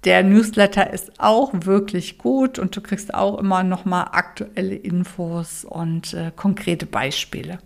der 0.07 0.23
Newsletter 0.23 0.93
ist 0.93 1.19
auch 1.19 1.51
wirklich 1.53 2.17
gut 2.17 2.59
und 2.59 2.73
du 2.73 2.79
kriegst 2.79 3.13
auch 3.13 3.37
immer 3.39 3.63
noch 3.63 3.83
mal 3.83 4.03
aktuelle 4.03 4.75
Infos 4.75 5.65
und 5.65 6.13
äh, 6.13 6.31
konkrete 6.33 6.85
Beispiele. 6.85 7.59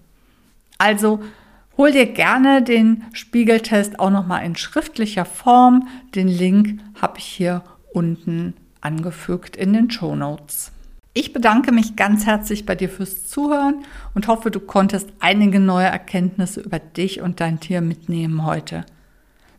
Also 0.79 1.19
hol 1.77 1.91
dir 1.91 2.07
gerne 2.07 2.63
den 2.63 3.03
Spiegeltest 3.13 3.99
auch 3.99 4.09
noch 4.09 4.25
mal 4.25 4.39
in 4.39 4.55
schriftlicher 4.55 5.25
Form. 5.25 5.87
Den 6.15 6.27
Link 6.27 6.79
habe 6.99 7.19
ich 7.19 7.25
hier 7.25 7.61
unten 7.93 8.55
angefügt 8.81 9.55
in 9.55 9.73
den 9.73 9.91
Show 9.91 10.15
Notes. 10.15 10.71
Ich 11.13 11.33
bedanke 11.33 11.71
mich 11.71 11.95
ganz 11.95 12.25
herzlich 12.25 12.65
bei 12.65 12.73
dir 12.73 12.89
fürs 12.89 13.27
Zuhören 13.27 13.85
und 14.15 14.27
hoffe, 14.27 14.49
du 14.49 14.59
konntest 14.59 15.09
einige 15.19 15.59
neue 15.59 15.85
Erkenntnisse 15.85 16.61
über 16.61 16.79
dich 16.79 17.21
und 17.21 17.39
dein 17.39 17.59
Tier 17.59 17.81
mitnehmen 17.81 18.47
heute. 18.47 18.83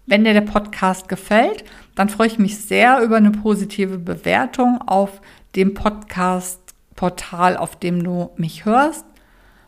Wenn 0.07 0.25
dir 0.25 0.33
der 0.33 0.41
Podcast 0.41 1.09
gefällt, 1.09 1.65
dann 1.95 2.09
freue 2.09 2.27
ich 2.27 2.39
mich 2.39 2.59
sehr 2.59 3.03
über 3.03 3.17
eine 3.17 3.31
positive 3.31 3.99
Bewertung 3.99 4.81
auf 4.87 5.21
dem 5.55 5.75
Podcast-Portal, 5.75 7.57
auf 7.57 7.77
dem 7.77 8.03
du 8.03 8.31
mich 8.37 8.65
hörst. 8.65 9.05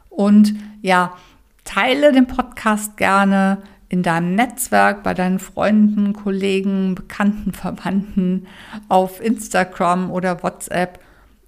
Und 0.08 0.54
ja, 0.82 1.16
teile 1.64 2.12
den 2.12 2.26
Podcast 2.26 2.96
gerne 2.96 3.62
in 3.88 4.02
deinem 4.02 4.34
Netzwerk, 4.34 5.04
bei 5.04 5.14
deinen 5.14 5.38
Freunden, 5.38 6.14
Kollegen, 6.14 6.96
Bekannten, 6.96 7.52
Verwandten, 7.52 8.46
auf 8.88 9.20
Instagram 9.20 10.10
oder 10.10 10.42
WhatsApp. 10.42 10.98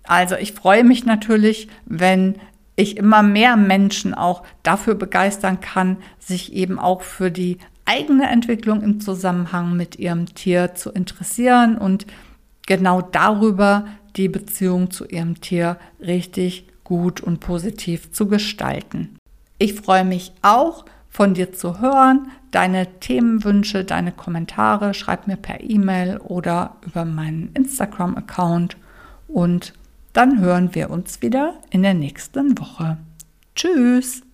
Also 0.05 0.37
ich 0.37 0.53
freue 0.53 0.85
mich 0.85 1.05
natürlich, 1.05 1.69
wenn 1.87 2.37
ich 2.77 2.97
immer 2.99 3.23
mehr 3.23 3.57
Menschen 3.57 4.15
auch 4.15 4.45
dafür 4.63 4.95
begeistern 4.95 5.61
kann, 5.61 5.97
sich 6.19 6.53
eben 6.53 6.79
auch 6.79 7.03
für 7.03 7.31
die 7.31 7.59
eigene 7.87 8.29
Entwicklung 8.29 8.83
im 8.83 9.01
Zusammenhang 9.01 9.77
mit 9.77 9.99
ihrem 9.99 10.27
Tier 10.35 10.75
zu 10.75 10.91
interessieren 10.91 11.79
und 11.79 12.07
genau 12.67 13.01
darüber 13.01 13.87
die 14.17 14.29
Beziehung 14.29 14.91
zu 14.91 15.07
ihrem 15.07 15.41
Tier 15.41 15.79
richtig 16.01 16.67
gut 16.85 17.21
und 17.21 17.41
positiv 17.41 18.13
zu 18.13 18.27
gestalten. 18.29 19.17
Ich 19.59 19.75
freue 19.75 20.05
mich 20.05 20.33
auch, 20.43 20.85
von 21.09 21.33
dir 21.33 21.53
zu 21.55 21.81
hören. 21.81 22.31
Deine 22.51 23.01
Themenwünsche, 23.01 23.85
deine 23.85 24.13
Kommentare, 24.13 24.93
schreib 24.93 25.27
mir 25.27 25.37
per 25.37 25.63
E-Mail 25.63 26.19
oder 26.19 26.77
über 26.83 27.07
meinen 27.07 27.51
Instagram-Account. 27.55 28.77
Und 29.27 29.73
dann 30.13 30.41
hören 30.41 30.75
wir 30.75 30.91
uns 30.91 31.23
wieder 31.23 31.55
in 31.71 31.83
der 31.83 31.95
nächsten 31.95 32.59
Woche. 32.59 32.99
Tschüss! 33.55 34.26